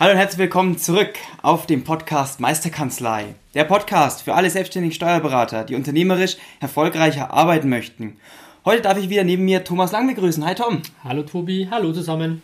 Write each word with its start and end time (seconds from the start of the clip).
Hallo 0.00 0.12
und 0.12 0.16
herzlich 0.16 0.38
willkommen 0.38 0.78
zurück 0.78 1.12
auf 1.42 1.66
dem 1.66 1.84
Podcast 1.84 2.40
Meisterkanzlei. 2.40 3.34
Der 3.52 3.64
Podcast 3.64 4.22
für 4.22 4.32
alle 4.32 4.48
selbstständigen 4.48 4.94
Steuerberater, 4.94 5.62
die 5.62 5.74
unternehmerisch 5.74 6.38
erfolgreicher 6.58 7.34
arbeiten 7.34 7.68
möchten. 7.68 8.16
Heute 8.64 8.80
darf 8.80 8.96
ich 8.96 9.10
wieder 9.10 9.24
neben 9.24 9.44
mir 9.44 9.62
Thomas 9.62 9.92
Lang 9.92 10.06
begrüßen. 10.06 10.42
Hi 10.46 10.54
Tom. 10.54 10.80
Hallo 11.04 11.22
Tobi, 11.22 11.68
hallo 11.70 11.92
zusammen. 11.92 12.40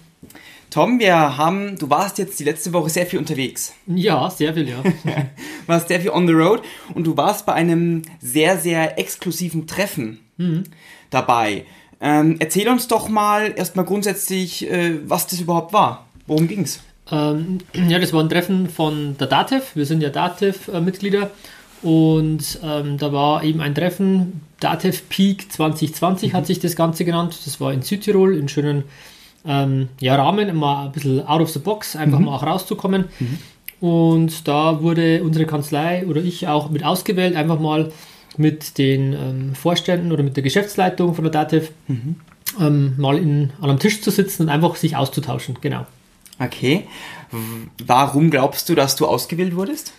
Tom, 0.68 0.98
wir 0.98 1.38
haben, 1.38 1.78
du 1.78 1.88
warst 1.88 2.18
jetzt 2.18 2.38
die 2.38 2.44
letzte 2.44 2.74
Woche 2.74 2.90
sehr 2.90 3.06
viel 3.06 3.18
unterwegs. 3.18 3.72
Ja, 3.86 4.28
sehr 4.28 4.52
viel, 4.52 4.68
ja. 4.68 4.82
warst 5.66 5.88
sehr 5.88 6.02
viel 6.02 6.10
on 6.10 6.26
the 6.26 6.34
road 6.34 6.60
und 6.92 7.06
du 7.06 7.16
warst 7.16 7.46
bei 7.46 7.54
einem 7.54 8.02
sehr, 8.20 8.58
sehr 8.58 8.98
exklusiven 8.98 9.66
Treffen 9.66 10.20
mhm. 10.36 10.64
dabei. 11.08 11.64
Ähm, 12.02 12.36
erzähl 12.38 12.68
uns 12.68 12.86
doch 12.86 13.08
mal 13.08 13.54
erstmal 13.56 13.86
grundsätzlich, 13.86 14.70
äh, 14.70 15.08
was 15.08 15.26
das 15.26 15.40
überhaupt 15.40 15.72
war. 15.72 16.06
Worum 16.26 16.48
ging's? 16.48 16.80
Ähm, 17.10 17.58
ja, 17.88 17.98
das 17.98 18.12
war 18.12 18.22
ein 18.22 18.28
Treffen 18.28 18.68
von 18.68 19.16
der 19.18 19.26
DATEV. 19.26 19.76
Wir 19.76 19.86
sind 19.86 20.02
ja 20.02 20.10
DATEV-Mitglieder. 20.10 21.30
Und 21.82 22.58
ähm, 22.64 22.98
da 22.98 23.12
war 23.12 23.44
eben 23.44 23.60
ein 23.60 23.74
Treffen, 23.74 24.40
DATEV 24.60 25.08
Peak 25.08 25.52
2020 25.52 26.32
mhm. 26.32 26.36
hat 26.36 26.46
sich 26.46 26.58
das 26.58 26.74
Ganze 26.74 27.04
genannt. 27.04 27.38
Das 27.44 27.60
war 27.60 27.72
in 27.72 27.82
Südtirol, 27.82 28.36
in 28.36 28.48
schönen 28.48 28.84
ähm, 29.46 29.88
ja, 30.00 30.16
Rahmen, 30.16 30.56
mal 30.56 30.86
ein 30.86 30.92
bisschen 30.92 31.26
out 31.26 31.40
of 31.40 31.50
the 31.50 31.58
box, 31.58 31.94
einfach 31.94 32.18
mhm. 32.18 32.26
mal 32.26 32.36
auch 32.36 32.42
rauszukommen. 32.42 33.04
Mhm. 33.20 33.38
Und 33.78 34.48
da 34.48 34.82
wurde 34.82 35.22
unsere 35.22 35.44
Kanzlei 35.44 36.06
oder 36.06 36.22
ich 36.22 36.48
auch 36.48 36.70
mit 36.70 36.82
ausgewählt, 36.82 37.36
einfach 37.36 37.60
mal 37.60 37.92
mit 38.38 38.78
den 38.78 39.12
ähm, 39.12 39.54
Vorständen 39.54 40.12
oder 40.12 40.22
mit 40.22 40.36
der 40.36 40.42
Geschäftsleitung 40.42 41.14
von 41.14 41.24
der 41.24 41.32
DATEV 41.32 41.70
mhm. 41.88 42.16
ähm, 42.60 42.94
mal 42.96 43.18
in, 43.18 43.52
an 43.60 43.70
einem 43.70 43.78
Tisch 43.78 44.00
zu 44.00 44.10
sitzen 44.10 44.44
und 44.44 44.48
einfach 44.48 44.76
sich 44.76 44.96
auszutauschen. 44.96 45.58
Genau. 45.60 45.86
Okay. 46.38 46.86
Warum 47.84 48.30
glaubst 48.30 48.68
du, 48.68 48.74
dass 48.74 48.96
du 48.96 49.06
ausgewählt 49.06 49.56
wurdest? 49.56 49.92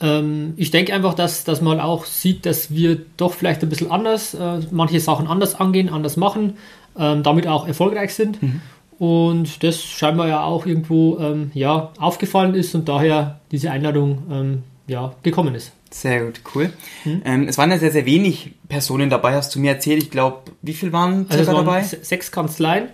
Ähm, 0.00 0.54
ich 0.56 0.70
denke 0.70 0.92
einfach, 0.94 1.14
dass, 1.14 1.44
dass 1.44 1.60
man 1.60 1.80
auch 1.80 2.04
sieht, 2.04 2.46
dass 2.46 2.70
wir 2.70 3.00
doch 3.16 3.34
vielleicht 3.34 3.62
ein 3.62 3.68
bisschen 3.68 3.90
anders, 3.90 4.34
äh, 4.34 4.60
manche 4.70 5.00
Sachen 5.00 5.26
anders 5.26 5.54
angehen, 5.54 5.88
anders 5.88 6.16
machen, 6.16 6.58
ähm, 6.98 7.22
damit 7.22 7.46
auch 7.46 7.66
erfolgreich 7.66 8.14
sind. 8.14 8.42
Mhm. 8.42 8.60
Und 8.98 9.62
das 9.62 9.82
scheinbar 9.82 10.28
ja 10.28 10.42
auch 10.42 10.66
irgendwo 10.66 11.18
ähm, 11.18 11.50
ja, 11.54 11.92
aufgefallen 11.98 12.54
ist 12.54 12.74
und 12.74 12.88
daher 12.88 13.40
diese 13.50 13.70
Einladung 13.70 14.22
ähm, 14.30 14.62
ja, 14.86 15.14
gekommen 15.22 15.54
ist. 15.54 15.72
Sehr 15.90 16.24
gut, 16.24 16.40
cool. 16.54 16.72
Mhm. 17.04 17.22
Ähm, 17.24 17.48
es 17.48 17.58
waren 17.58 17.70
ja 17.70 17.78
sehr, 17.78 17.92
sehr 17.92 18.06
wenig 18.06 18.52
Personen 18.68 19.10
dabei, 19.10 19.34
hast 19.34 19.54
du 19.54 19.60
mir 19.60 19.72
erzählt. 19.72 20.02
Ich 20.02 20.10
glaube, 20.10 20.50
wie 20.62 20.74
viel 20.74 20.92
waren 20.92 21.26
also 21.28 21.52
dabei? 21.52 21.82
Sechs 21.82 22.32
Kanzleien. 22.32 22.88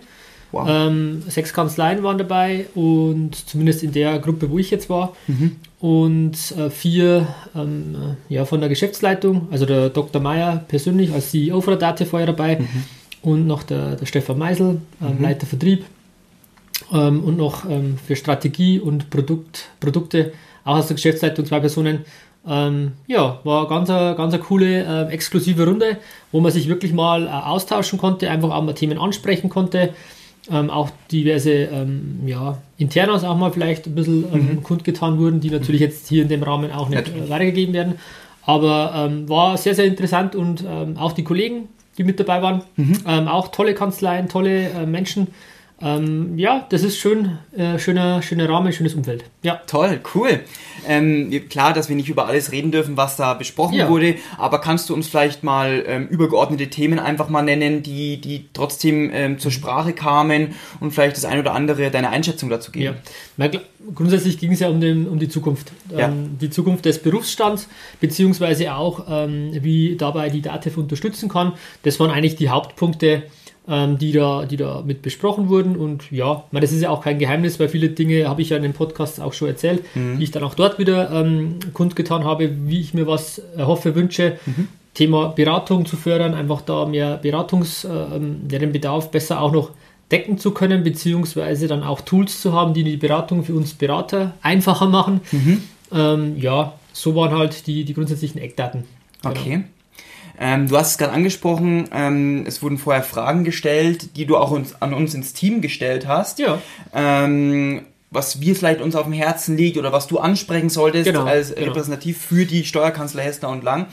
Wow. 0.53 0.67
Ähm, 0.69 1.23
sechs 1.27 1.51
Kanzleien 1.51 2.03
waren 2.03 2.19
dabei 2.19 2.67
und 2.75 3.35
zumindest 3.35 3.81
in 3.81 3.91
der 3.91 4.19
Gruppe, 4.19 4.51
wo 4.51 4.59
ich 4.59 4.69
jetzt 4.69 4.87
war. 4.87 5.15
Mhm. 5.25 5.55
Und 5.79 6.37
äh, 6.55 6.69
vier 6.69 7.27
ähm, 7.55 8.15
äh, 8.29 8.35
ja, 8.35 8.45
von 8.45 8.59
der 8.59 8.69
Geschäftsleitung, 8.69 9.47
also 9.49 9.65
der 9.65 9.89
Dr. 9.89 10.21
Meyer 10.21 10.63
persönlich 10.67 11.11
als 11.11 11.31
CEO 11.31 11.59
von 11.59 11.77
der 11.77 11.91
Date 11.91 12.07
vorher 12.07 12.27
dabei 12.27 12.59
mhm. 12.59 12.67
und 13.23 13.47
noch 13.47 13.63
der, 13.63 13.95
der 13.95 14.05
Stefan 14.05 14.37
Meisel, 14.37 14.79
ähm, 15.01 15.17
mhm. 15.17 15.23
Leiter 15.23 15.47
Vertrieb 15.47 15.85
ähm, 16.93 17.23
und 17.23 17.35
noch 17.35 17.67
ähm, 17.67 17.97
für 17.97 18.15
Strategie 18.15 18.79
und 18.79 19.09
Produkt, 19.09 19.69
Produkte 19.79 20.33
auch 20.65 20.77
aus 20.77 20.85
der 20.85 20.95
Geschäftsleitung 20.97 21.47
zwei 21.47 21.61
Personen. 21.61 22.05
Ähm, 22.47 22.91
ja, 23.07 23.39
war 23.43 23.67
ganz 23.67 23.89
eine, 23.89 24.15
ganz 24.15 24.35
eine 24.35 24.43
coole, 24.43 24.83
äh, 24.83 25.11
exklusive 25.11 25.65
Runde, 25.65 25.97
wo 26.31 26.41
man 26.41 26.51
sich 26.51 26.67
wirklich 26.67 26.93
mal 26.93 27.25
äh, 27.25 27.29
austauschen 27.29 27.97
konnte, 27.97 28.29
einfach 28.29 28.51
auch 28.51 28.61
mal 28.61 28.73
Themen 28.73 28.99
ansprechen 28.99 29.49
konnte 29.49 29.95
ähm, 30.51 30.69
auch 30.69 30.89
diverse 31.11 31.51
ähm, 31.51 32.19
ja, 32.25 32.57
Internas 32.77 33.23
auch 33.23 33.37
mal 33.37 33.51
vielleicht 33.51 33.87
ein 33.87 33.95
bisschen 33.95 34.25
ähm, 34.33 34.49
mhm. 34.55 34.63
kundgetan 34.63 35.17
wurden, 35.17 35.39
die 35.39 35.49
natürlich 35.49 35.81
jetzt 35.81 36.07
hier 36.07 36.23
in 36.23 36.29
dem 36.29 36.43
Rahmen 36.43 36.71
auch 36.71 36.89
nicht 36.89 37.07
äh, 37.07 37.29
weitergegeben 37.29 37.73
werden. 37.73 37.95
Aber 38.45 38.93
ähm, 38.95 39.29
war 39.29 39.57
sehr, 39.57 39.73
sehr 39.73 39.85
interessant 39.85 40.35
und 40.35 40.65
ähm, 40.67 40.97
auch 40.97 41.13
die 41.13 41.23
Kollegen, 41.23 41.69
die 41.97 42.03
mit 42.03 42.19
dabei 42.19 42.41
waren, 42.41 42.61
mhm. 42.75 42.97
Ähm, 43.07 43.27
auch 43.27 43.49
tolle 43.49 43.73
Kanzleien, 43.73 44.27
tolle 44.27 44.69
äh, 44.69 44.85
Menschen. 44.85 45.27
Ähm, 45.83 46.37
ja, 46.37 46.65
das 46.69 46.81
ist 46.83 46.97
schön, 46.97 47.37
äh, 47.55 47.77
schöner, 47.77 48.21
schöner 48.21 48.47
Rahmen, 48.47 48.71
schönes 48.71 48.93
Umfeld. 48.93 49.25
Ja. 49.41 49.61
Toll, 49.67 49.99
cool. 50.15 50.39
Ähm, 50.87 51.29
klar, 51.49 51.73
dass 51.73 51.89
wir 51.89 51.95
nicht 51.95 52.07
über 52.07 52.27
alles 52.27 52.51
reden 52.53 52.71
dürfen, 52.71 52.95
was 52.95 53.17
da 53.17 53.33
besprochen 53.33 53.75
ja. 53.75 53.89
wurde, 53.89 54.15
aber 54.37 54.61
kannst 54.61 54.89
du 54.89 54.93
uns 54.93 55.07
vielleicht 55.07 55.43
mal 55.43 55.83
ähm, 55.85 56.07
übergeordnete 56.07 56.69
Themen 56.69 56.99
einfach 56.99 57.27
mal 57.27 57.41
nennen, 57.41 57.83
die, 57.83 58.21
die 58.21 58.45
trotzdem 58.53 59.11
ähm, 59.13 59.39
zur 59.39 59.51
Sprache 59.51 59.91
kamen 59.91 60.55
und 60.79 60.91
vielleicht 60.91 61.17
das 61.17 61.25
ein 61.25 61.39
oder 61.39 61.53
andere 61.53 61.91
deine 61.91 62.09
Einschätzung 62.09 62.49
dazu 62.49 62.71
geben? 62.71 62.95
Ja. 63.37 63.49
Grundsätzlich 63.93 64.37
ging 64.37 64.53
es 64.53 64.61
ja 64.61 64.69
um, 64.69 64.79
den, 64.79 65.07
um 65.09 65.19
die 65.19 65.27
Zukunft. 65.27 65.73
Ja. 65.89 66.07
Ähm, 66.07 66.37
die 66.39 66.49
Zukunft 66.49 66.85
des 66.85 66.99
Berufsstands, 66.99 67.67
beziehungsweise 67.99 68.73
auch, 68.73 69.05
ähm, 69.09 69.51
wie 69.51 69.97
dabei 69.97 70.29
die 70.29 70.41
DATEV 70.41 70.77
unterstützen 70.77 71.27
kann. 71.27 71.51
Das 71.83 71.99
waren 71.99 72.09
eigentlich 72.09 72.37
die 72.37 72.47
Hauptpunkte, 72.47 73.23
ähm, 73.67 73.97
die, 73.97 74.11
da, 74.11 74.45
die 74.45 74.57
da 74.57 74.83
mit 74.85 75.01
besprochen 75.01 75.49
wurden. 75.49 75.75
Und 75.75 76.11
ja, 76.11 76.43
meine, 76.51 76.65
das 76.65 76.73
ist 76.73 76.81
ja 76.81 76.89
auch 76.89 77.01
kein 77.03 77.19
Geheimnis, 77.19 77.59
weil 77.59 77.69
viele 77.69 77.89
Dinge 77.89 78.27
habe 78.27 78.41
ich 78.41 78.49
ja 78.49 78.57
in 78.57 78.63
den 78.63 78.73
Podcasts 78.73 79.19
auch 79.19 79.33
schon 79.33 79.47
erzählt, 79.47 79.83
mhm. 79.95 80.17
die 80.17 80.23
ich 80.25 80.31
dann 80.31 80.43
auch 80.43 80.55
dort 80.55 80.79
wieder 80.79 81.11
ähm, 81.11 81.59
kundgetan 81.73 82.23
habe, 82.23 82.49
wie 82.67 82.81
ich 82.81 82.93
mir 82.93 83.07
was 83.07 83.39
erhoffe, 83.55 83.95
wünsche. 83.95 84.37
Mhm. 84.45 84.67
Thema 84.93 85.29
Beratung 85.29 85.85
zu 85.85 85.95
fördern, 85.95 86.35
einfach 86.35 86.61
da 86.61 86.85
mehr 86.85 87.17
Beratungs, 87.17 87.83
äh, 87.83 87.89
ähm, 87.89 88.47
den 88.47 88.71
Bedarf 88.71 89.09
besser 89.09 89.41
auch 89.41 89.51
noch 89.51 89.71
decken 90.11 90.37
zu 90.37 90.51
können, 90.51 90.83
beziehungsweise 90.83 91.67
dann 91.67 91.81
auch 91.81 92.01
Tools 92.01 92.41
zu 92.41 92.53
haben, 92.53 92.73
die 92.73 92.83
die 92.83 92.97
Beratung 92.97 93.43
für 93.43 93.55
uns 93.55 93.73
Berater 93.73 94.33
einfacher 94.41 94.87
machen. 94.87 95.21
Mhm. 95.31 95.63
Ähm, 95.91 96.37
ja, 96.37 96.73
so 96.91 97.15
waren 97.15 97.31
halt 97.31 97.65
die, 97.65 97.83
die 97.85 97.93
grundsätzlichen 97.93 98.39
Eckdaten. 98.39 98.83
Genau. 99.23 99.33
Ähm, 100.45 100.67
du 100.67 100.77
hast 100.77 100.91
es 100.91 100.97
gerade 100.97 101.13
angesprochen, 101.13 101.87
ähm, 101.93 102.43
es 102.45 102.61
wurden 102.61 102.77
vorher 102.77 103.01
Fragen 103.01 103.45
gestellt, 103.45 104.17
die 104.17 104.25
du 104.25 104.35
auch 104.35 104.51
uns, 104.51 104.75
an 104.81 104.93
uns 104.93 105.13
ins 105.13 105.31
Team 105.31 105.61
gestellt 105.61 106.05
hast. 106.05 106.37
Ja. 106.37 106.61
Ähm, 106.93 107.85
was 108.11 108.41
wir 108.41 108.53
vielleicht 108.53 108.81
uns 108.81 108.97
auf 108.97 109.05
dem 109.05 109.13
Herzen 109.13 109.55
liegt 109.55 109.77
oder 109.77 109.93
was 109.93 110.07
du 110.07 110.19
ansprechen 110.19 110.67
solltest 110.67 111.05
genau, 111.05 111.23
als 111.23 111.55
genau. 111.55 111.67
repräsentativ 111.67 112.17
für 112.17 112.45
die 112.45 112.65
Steuerkanzlei 112.65 113.23
Hessner 113.23 113.47
und 113.47 113.63
Lang. 113.63 113.87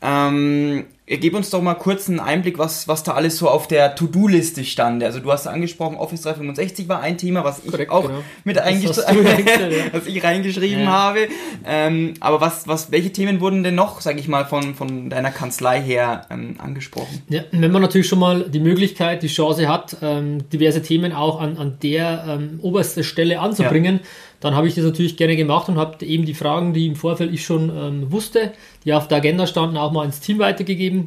Ähm, 0.00 0.86
Gib 1.18 1.34
uns 1.34 1.50
doch 1.50 1.60
mal 1.60 1.74
kurz 1.74 2.08
einen 2.08 2.20
Einblick, 2.20 2.56
was, 2.56 2.86
was 2.86 3.02
da 3.02 3.14
alles 3.14 3.36
so 3.36 3.48
auf 3.48 3.66
der 3.66 3.96
To-Do-Liste 3.96 4.64
stand. 4.64 5.02
Also 5.02 5.18
du 5.18 5.32
hast 5.32 5.48
angesprochen, 5.48 5.96
Office 5.96 6.22
365 6.22 6.88
war 6.88 7.00
ein 7.00 7.18
Thema, 7.18 7.42
was 7.42 7.64
ich 7.64 7.70
Korrekt, 7.72 7.90
auch 7.90 8.06
genau. 8.06 8.22
mit 8.44 8.58
eingeschrieben 8.58 9.26
was 9.92 10.06
ich 10.06 10.22
reingeschrieben 10.22 10.84
ja. 10.84 10.90
habe. 10.90 11.26
Ähm, 11.66 12.14
aber 12.20 12.40
was, 12.40 12.68
was, 12.68 12.92
welche 12.92 13.10
Themen 13.12 13.40
wurden 13.40 13.64
denn 13.64 13.74
noch, 13.74 14.00
sage 14.00 14.20
ich 14.20 14.28
mal, 14.28 14.44
von, 14.44 14.76
von 14.76 15.10
deiner 15.10 15.32
Kanzlei 15.32 15.82
her 15.82 16.26
ähm, 16.30 16.54
angesprochen? 16.58 17.22
Ja, 17.28 17.42
wenn 17.50 17.72
man 17.72 17.82
natürlich 17.82 18.06
schon 18.06 18.20
mal 18.20 18.44
die 18.48 18.60
Möglichkeit, 18.60 19.24
die 19.24 19.28
Chance 19.28 19.68
hat, 19.68 19.96
ähm, 20.02 20.48
diverse 20.50 20.80
Themen 20.80 21.12
auch 21.12 21.40
an, 21.40 21.58
an 21.58 21.78
der 21.82 22.24
ähm, 22.28 22.60
obersten 22.62 23.02
Stelle 23.02 23.40
anzubringen, 23.40 23.96
ja 23.96 24.08
dann 24.40 24.54
habe 24.54 24.66
ich 24.66 24.74
das 24.74 24.84
natürlich 24.84 25.16
gerne 25.16 25.36
gemacht 25.36 25.68
und 25.68 25.76
habe 25.76 26.04
eben 26.04 26.24
die 26.24 26.34
Fragen, 26.34 26.72
die 26.72 26.86
im 26.86 26.96
Vorfeld 26.96 27.32
ich 27.32 27.44
schon 27.44 27.70
ähm, 27.70 28.10
wusste, 28.10 28.52
die 28.84 28.94
auf 28.94 29.06
der 29.06 29.18
Agenda 29.18 29.46
standen, 29.46 29.76
auch 29.76 29.92
mal 29.92 30.04
ins 30.04 30.20
Team 30.20 30.38
weitergegeben, 30.38 30.99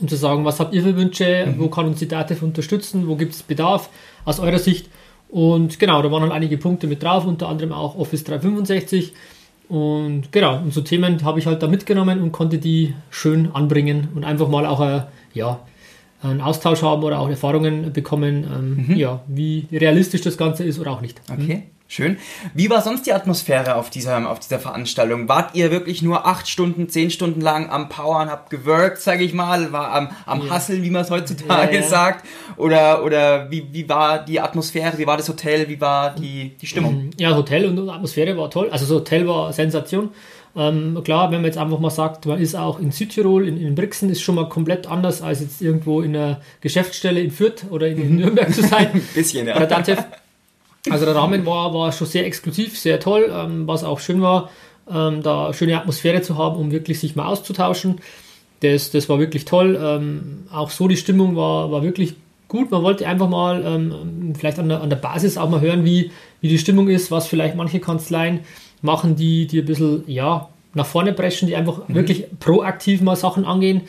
um 0.00 0.08
zu 0.08 0.16
sagen, 0.16 0.44
was 0.44 0.60
habt 0.60 0.74
ihr 0.74 0.82
für 0.82 0.96
Wünsche, 0.96 1.46
mhm. 1.46 1.58
wo 1.58 1.68
kann 1.68 1.86
uns 1.86 1.98
die 1.98 2.08
DATEV 2.08 2.42
unterstützen, 2.42 3.08
wo 3.08 3.16
gibt 3.16 3.34
es 3.34 3.42
Bedarf 3.42 3.88
aus 4.24 4.40
eurer 4.40 4.58
Sicht. 4.58 4.88
Und 5.28 5.78
genau, 5.78 6.00
da 6.02 6.10
waren 6.10 6.22
halt 6.22 6.32
einige 6.32 6.58
Punkte 6.58 6.86
mit 6.86 7.02
drauf, 7.02 7.26
unter 7.26 7.48
anderem 7.48 7.72
auch 7.72 7.96
Office 7.96 8.24
365. 8.24 9.12
Und 9.68 10.32
genau, 10.32 10.58
und 10.58 10.72
so 10.72 10.80
Themen 10.80 11.22
habe 11.24 11.38
ich 11.38 11.46
halt 11.46 11.62
da 11.62 11.68
mitgenommen 11.68 12.22
und 12.22 12.32
konnte 12.32 12.58
die 12.58 12.94
schön 13.10 13.52
anbringen 13.52 14.08
und 14.14 14.24
einfach 14.24 14.48
mal 14.48 14.64
auch 14.64 14.80
äh, 14.80 15.02
ja, 15.34 15.60
einen 16.22 16.40
Austausch 16.40 16.82
haben 16.82 17.02
oder 17.02 17.20
auch 17.20 17.28
Erfahrungen 17.28 17.92
bekommen, 17.92 18.44
ähm, 18.44 18.86
mhm. 18.88 18.96
ja, 18.96 19.20
wie 19.26 19.66
realistisch 19.70 20.22
das 20.22 20.38
Ganze 20.38 20.64
ist 20.64 20.78
oder 20.78 20.92
auch 20.92 21.02
nicht. 21.02 21.20
Okay. 21.30 21.64
Schön. 21.90 22.18
Wie 22.52 22.68
war 22.68 22.82
sonst 22.82 23.06
die 23.06 23.14
Atmosphäre 23.14 23.74
auf 23.76 23.88
dieser, 23.88 24.30
auf 24.30 24.40
dieser 24.40 24.58
Veranstaltung? 24.58 25.26
Wart 25.26 25.54
ihr 25.54 25.70
wirklich 25.70 26.02
nur 26.02 26.26
acht 26.26 26.46
Stunden, 26.46 26.90
zehn 26.90 27.10
Stunden 27.10 27.40
lang 27.40 27.70
am 27.70 27.88
Powern, 27.88 28.28
habt 28.28 28.50
gewirkt, 28.50 29.00
sage 29.00 29.24
ich 29.24 29.32
mal, 29.32 29.72
war 29.72 29.94
am, 29.94 30.10
am 30.26 30.46
ja. 30.46 30.54
Hustle, 30.54 30.82
wie 30.82 30.90
man 30.90 31.00
es 31.00 31.10
heutzutage 31.10 31.76
ja, 31.76 31.80
ja. 31.80 31.88
sagt? 31.88 32.26
Oder, 32.58 33.02
oder 33.04 33.50
wie, 33.50 33.66
wie 33.72 33.88
war 33.88 34.22
die 34.22 34.38
Atmosphäre, 34.38 34.98
wie 34.98 35.06
war 35.06 35.16
das 35.16 35.30
Hotel, 35.30 35.66
wie 35.70 35.80
war 35.80 36.14
die, 36.14 36.58
die 36.60 36.66
Stimmung? 36.66 37.08
Ja, 37.16 37.34
Hotel 37.34 37.64
und 37.64 37.88
Atmosphäre 37.88 38.36
war 38.36 38.50
toll. 38.50 38.68
Also 38.70 38.84
das 38.84 38.94
Hotel 38.94 39.26
war 39.26 39.50
Sensation. 39.54 40.10
Ähm, 40.54 41.00
klar, 41.04 41.30
wenn 41.30 41.38
man 41.38 41.46
jetzt 41.46 41.58
einfach 41.58 41.78
mal 41.78 41.88
sagt, 41.88 42.26
man 42.26 42.38
ist 42.38 42.54
auch 42.54 42.80
in 42.80 42.90
Südtirol, 42.90 43.48
in, 43.48 43.58
in 43.58 43.74
Brixen, 43.74 44.10
ist 44.10 44.20
schon 44.20 44.34
mal 44.34 44.50
komplett 44.50 44.86
anders 44.86 45.22
als 45.22 45.40
jetzt 45.40 45.62
irgendwo 45.62 46.02
in 46.02 46.14
einer 46.14 46.42
Geschäftsstelle 46.60 47.20
in 47.20 47.30
Fürth 47.30 47.64
oder 47.70 47.88
in, 47.88 47.98
in 47.98 48.16
Nürnberg 48.16 48.52
zu 48.52 48.62
sein. 48.62 48.90
Ein 48.92 49.08
bisschen, 49.14 49.46
ja. 49.46 49.54
Also 50.90 51.04
der 51.04 51.14
Rahmen 51.14 51.44
war, 51.44 51.74
war 51.74 51.92
schon 51.92 52.06
sehr 52.06 52.26
exklusiv, 52.26 52.78
sehr 52.78 53.00
toll, 53.00 53.30
ähm, 53.32 53.66
was 53.66 53.84
auch 53.84 54.00
schön 54.00 54.22
war, 54.22 54.50
ähm, 54.90 55.22
da 55.22 55.52
schöne 55.52 55.76
Atmosphäre 55.76 56.22
zu 56.22 56.36
haben, 56.36 56.56
um 56.56 56.70
wirklich 56.70 57.00
sich 57.00 57.16
mal 57.16 57.26
auszutauschen. 57.26 58.00
Das, 58.60 58.90
das 58.90 59.08
war 59.08 59.18
wirklich 59.18 59.44
toll. 59.44 59.78
Ähm, 59.80 60.46
auch 60.52 60.70
so 60.70 60.88
die 60.88 60.96
Stimmung 60.96 61.36
war, 61.36 61.70
war 61.70 61.82
wirklich 61.82 62.14
gut. 62.48 62.70
Man 62.70 62.82
wollte 62.82 63.06
einfach 63.06 63.28
mal 63.28 63.64
ähm, 63.64 64.34
vielleicht 64.36 64.58
an 64.58 64.68
der, 64.68 64.80
an 64.80 64.90
der 64.90 64.96
Basis 64.96 65.36
auch 65.36 65.50
mal 65.50 65.60
hören, 65.60 65.84
wie, 65.84 66.10
wie 66.40 66.48
die 66.48 66.58
Stimmung 66.58 66.88
ist, 66.88 67.10
was 67.10 67.26
vielleicht 67.26 67.54
manche 67.54 67.80
Kanzleien 67.80 68.40
machen, 68.82 69.16
die, 69.16 69.46
die 69.46 69.60
ein 69.60 69.66
bisschen 69.66 70.04
ja, 70.06 70.48
nach 70.74 70.86
vorne 70.86 71.12
preschen, 71.12 71.48
die 71.48 71.56
einfach 71.56 71.88
mhm. 71.88 71.94
wirklich 71.94 72.26
proaktiv 72.40 73.00
mal 73.00 73.16
Sachen 73.16 73.44
angehen 73.44 73.82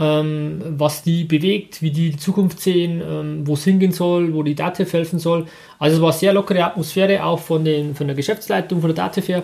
ähm, 0.00 0.62
was 0.78 1.02
die 1.02 1.24
bewegt, 1.24 1.82
wie 1.82 1.90
die 1.90 2.10
die 2.10 2.16
Zukunft 2.16 2.60
sehen, 2.60 3.02
ähm, 3.06 3.46
wo 3.46 3.54
es 3.54 3.64
hingehen 3.64 3.92
soll, 3.92 4.32
wo 4.32 4.42
die 4.42 4.54
DATEV 4.54 4.90
helfen 4.92 5.18
soll. 5.18 5.46
Also 5.78 5.96
es 5.96 6.02
war 6.02 6.12
sehr 6.12 6.32
lockere 6.32 6.64
Atmosphäre 6.64 7.22
auch 7.22 7.38
von, 7.38 7.64
den, 7.64 7.94
von 7.94 8.06
der 8.06 8.16
Geschäftsleitung, 8.16 8.80
von 8.80 8.94
der 8.94 9.04
DATEV 9.04 9.28
her. 9.28 9.42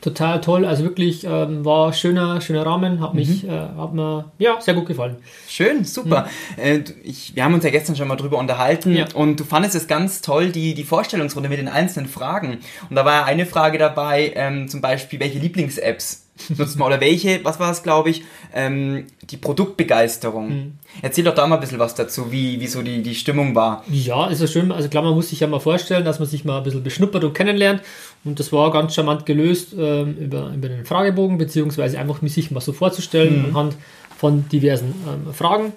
Total 0.00 0.38
toll, 0.42 0.66
also 0.66 0.84
wirklich 0.84 1.24
ähm, 1.24 1.64
war 1.64 1.94
schöner, 1.94 2.42
schöner 2.42 2.66
Rahmen, 2.66 3.00
hat 3.00 3.14
mich, 3.14 3.42
mhm. 3.42 3.48
äh, 3.48 3.52
hat 3.78 3.94
mir 3.94 4.30
ja 4.38 4.60
sehr 4.60 4.74
gut 4.74 4.84
gefallen. 4.84 5.16
Schön, 5.48 5.84
super. 5.84 6.28
Mhm. 6.56 6.62
Äh, 6.62 6.84
ich, 7.02 7.34
wir 7.34 7.42
haben 7.42 7.54
uns 7.54 7.64
ja 7.64 7.70
gestern 7.70 7.96
schon 7.96 8.06
mal 8.06 8.16
drüber 8.16 8.36
unterhalten 8.36 8.94
ja. 8.94 9.06
und 9.14 9.40
du 9.40 9.44
fandest 9.44 9.74
es 9.74 9.86
ganz 9.86 10.20
toll, 10.20 10.50
die, 10.50 10.74
die 10.74 10.84
Vorstellungsrunde 10.84 11.48
mit 11.48 11.58
den 11.58 11.68
einzelnen 11.68 12.06
Fragen. 12.06 12.58
Und 12.90 12.96
da 12.96 13.06
war 13.06 13.14
ja 13.14 13.24
eine 13.24 13.46
Frage 13.46 13.78
dabei, 13.78 14.34
ähm, 14.36 14.68
zum 14.68 14.82
Beispiel, 14.82 15.20
welche 15.20 15.38
Lieblings-Apps 15.38 16.23
nutzt 16.58 16.78
man 16.78 16.88
oder 16.88 17.00
welche, 17.00 17.44
was 17.44 17.60
war 17.60 17.70
es, 17.70 17.82
glaube 17.82 18.10
ich, 18.10 18.22
ähm, 18.52 19.06
die 19.30 19.36
Produktbegeisterung. 19.36 20.48
Mhm. 20.48 20.72
Erzähl 21.02 21.24
doch 21.24 21.34
da 21.34 21.46
mal 21.46 21.56
ein 21.56 21.60
bisschen 21.60 21.78
was 21.78 21.94
dazu, 21.94 22.32
wie, 22.32 22.60
wie 22.60 22.66
so 22.66 22.82
die, 22.82 23.02
die 23.02 23.14
Stimmung 23.14 23.54
war. 23.54 23.84
Ja, 23.90 24.26
ist 24.26 24.40
ja 24.40 24.46
schön. 24.46 24.72
Also 24.72 24.88
klar, 24.88 25.02
man 25.02 25.14
muss 25.14 25.30
sich 25.30 25.40
ja 25.40 25.46
mal 25.46 25.60
vorstellen, 25.60 26.04
dass 26.04 26.18
man 26.18 26.28
sich 26.28 26.44
mal 26.44 26.58
ein 26.58 26.64
bisschen 26.64 26.82
beschnuppert 26.82 27.24
und 27.24 27.34
kennenlernt. 27.34 27.82
Und 28.24 28.40
das 28.40 28.52
war 28.52 28.70
ganz 28.72 28.94
charmant 28.94 29.26
gelöst 29.26 29.74
ähm, 29.78 30.16
über, 30.18 30.52
über 30.54 30.68
den 30.68 30.84
Fragebogen, 30.84 31.38
beziehungsweise 31.38 31.98
einfach 31.98 32.20
sich 32.22 32.50
mal 32.50 32.60
so 32.60 32.72
vorzustellen 32.72 33.40
mhm. 33.40 33.44
anhand 33.56 33.76
von 34.16 34.48
diversen 34.48 34.94
ähm, 35.06 35.32
Fragen. 35.32 35.72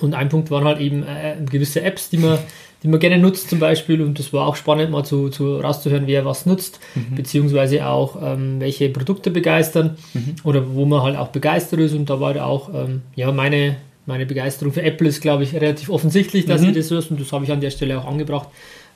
Und 0.00 0.14
ein 0.14 0.28
Punkt 0.28 0.50
waren 0.50 0.64
halt 0.64 0.80
eben 0.80 1.02
äh, 1.02 1.36
gewisse 1.50 1.82
Apps, 1.82 2.10
die 2.10 2.18
man 2.18 2.38
die 2.86 2.90
man 2.90 3.00
gerne 3.00 3.18
nutzt 3.18 3.50
zum 3.50 3.58
Beispiel. 3.58 4.00
Und 4.00 4.16
das 4.20 4.32
war 4.32 4.46
auch 4.46 4.54
spannend, 4.54 4.92
mal 4.92 5.04
zu, 5.04 5.28
zu 5.28 5.56
rauszuhören, 5.56 6.06
wer 6.06 6.24
was 6.24 6.46
nutzt, 6.46 6.78
mhm. 6.94 7.16
beziehungsweise 7.16 7.84
auch 7.84 8.16
ähm, 8.22 8.60
welche 8.60 8.88
Produkte 8.90 9.32
begeistern 9.32 9.96
mhm. 10.14 10.36
oder 10.44 10.72
wo 10.72 10.86
man 10.86 11.02
halt 11.02 11.16
auch 11.16 11.28
begeistert 11.28 11.80
ist. 11.80 11.94
Und 11.94 12.08
da 12.08 12.20
war 12.20 12.32
da 12.32 12.44
auch, 12.44 12.70
ähm, 12.72 13.02
ja, 13.16 13.32
meine, 13.32 13.76
meine 14.06 14.24
Begeisterung 14.24 14.72
für 14.72 14.82
Apple 14.82 15.08
ist, 15.08 15.20
glaube 15.20 15.42
ich, 15.42 15.52
relativ 15.54 15.90
offensichtlich, 15.90 16.46
dass 16.46 16.60
mhm. 16.60 16.68
ich 16.68 16.76
das 16.76 16.92
ist. 16.92 17.10
Und 17.10 17.20
das 17.20 17.32
habe 17.32 17.44
ich 17.44 17.50
an 17.50 17.60
der 17.60 17.70
Stelle 17.70 17.98
auch 17.98 18.06
angebracht, 18.06 18.50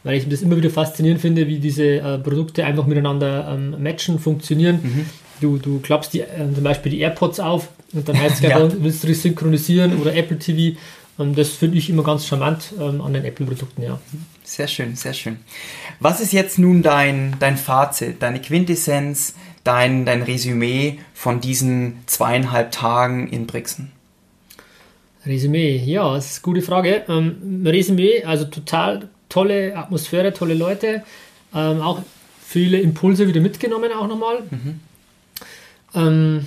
weil 0.05 0.17
ich 0.17 0.29
das 0.29 0.41
immer 0.43 0.57
wieder 0.57 0.71
faszinierend 0.71 1.21
finde, 1.21 1.49
wie 1.49 1.59
diese 1.59 1.85
äh, 1.85 2.19
Produkte 2.19 2.65
einfach 2.65 2.87
miteinander 2.87 3.53
ähm, 3.53 3.83
matchen, 3.83 4.21
funktionieren. 4.21 4.79
Mhm. 4.83 5.07
Du, 5.41 5.57
du 5.57 5.81
klappst 5.81 6.15
die, 6.15 6.21
äh, 6.21 6.55
zum 6.55 6.63
Beispiel 6.63 6.93
die 6.93 7.01
AirPods 7.01 7.41
auf 7.41 7.71
und 7.93 8.09
dann 8.09 8.21
heißt 8.21 8.37
es 8.37 8.41
ja. 8.51 8.69
willst 8.79 9.03
du 9.03 9.09
die 9.09 9.15
synchronisieren 9.15 10.01
oder 10.01 10.15
Apple 10.15 10.39
TV 10.39 10.79
das 11.19 11.51
finde 11.51 11.79
ich 11.79 11.91
immer 11.91 12.03
ganz 12.03 12.27
charmant 12.27 12.73
ähm, 12.79 13.01
an 13.01 13.13
den 13.13 13.25
Apple-Produkten, 13.25 13.83
ja. 13.83 14.01
Sehr 14.43 14.69
schön, 14.69 14.97
sehr 14.97 15.13
schön. 15.13 15.39
Was 16.01 16.21
ist 16.21 16.33
jetzt 16.33 16.59
nun 16.59 16.83
dein, 16.83 17.37
dein 17.41 17.57
Fazit, 17.57 18.23
deine 18.23 18.41
Quintessenz, 18.41 19.35
dein, 19.63 20.07
dein 20.07 20.23
Resümee 20.23 20.99
von 21.13 21.41
diesen 21.41 21.99
zweieinhalb 22.07 22.73
Tagen 22.73 23.29
in 23.29 23.47
Brixen? 23.47 23.93
Resümee, 25.27 25.77
ja, 25.77 26.15
das 26.15 26.31
ist 26.31 26.39
eine 26.39 26.55
gute 26.55 26.63
Frage. 26.63 27.05
Ähm, 27.09 27.63
Resümee, 27.67 28.25
also 28.25 28.47
total 28.47 29.09
tolle 29.29 29.77
Atmosphäre, 29.77 30.33
tolle 30.33 30.55
Leute, 30.55 31.03
ähm, 31.55 31.81
auch 31.81 32.03
viele 32.43 32.81
Impulse 32.81 33.29
wieder 33.29 33.41
mitgenommen 33.41 33.93
auch 33.93 34.09
nochmal. 34.09 34.43
Mhm. 34.51 34.81
Ähm, 35.95 36.47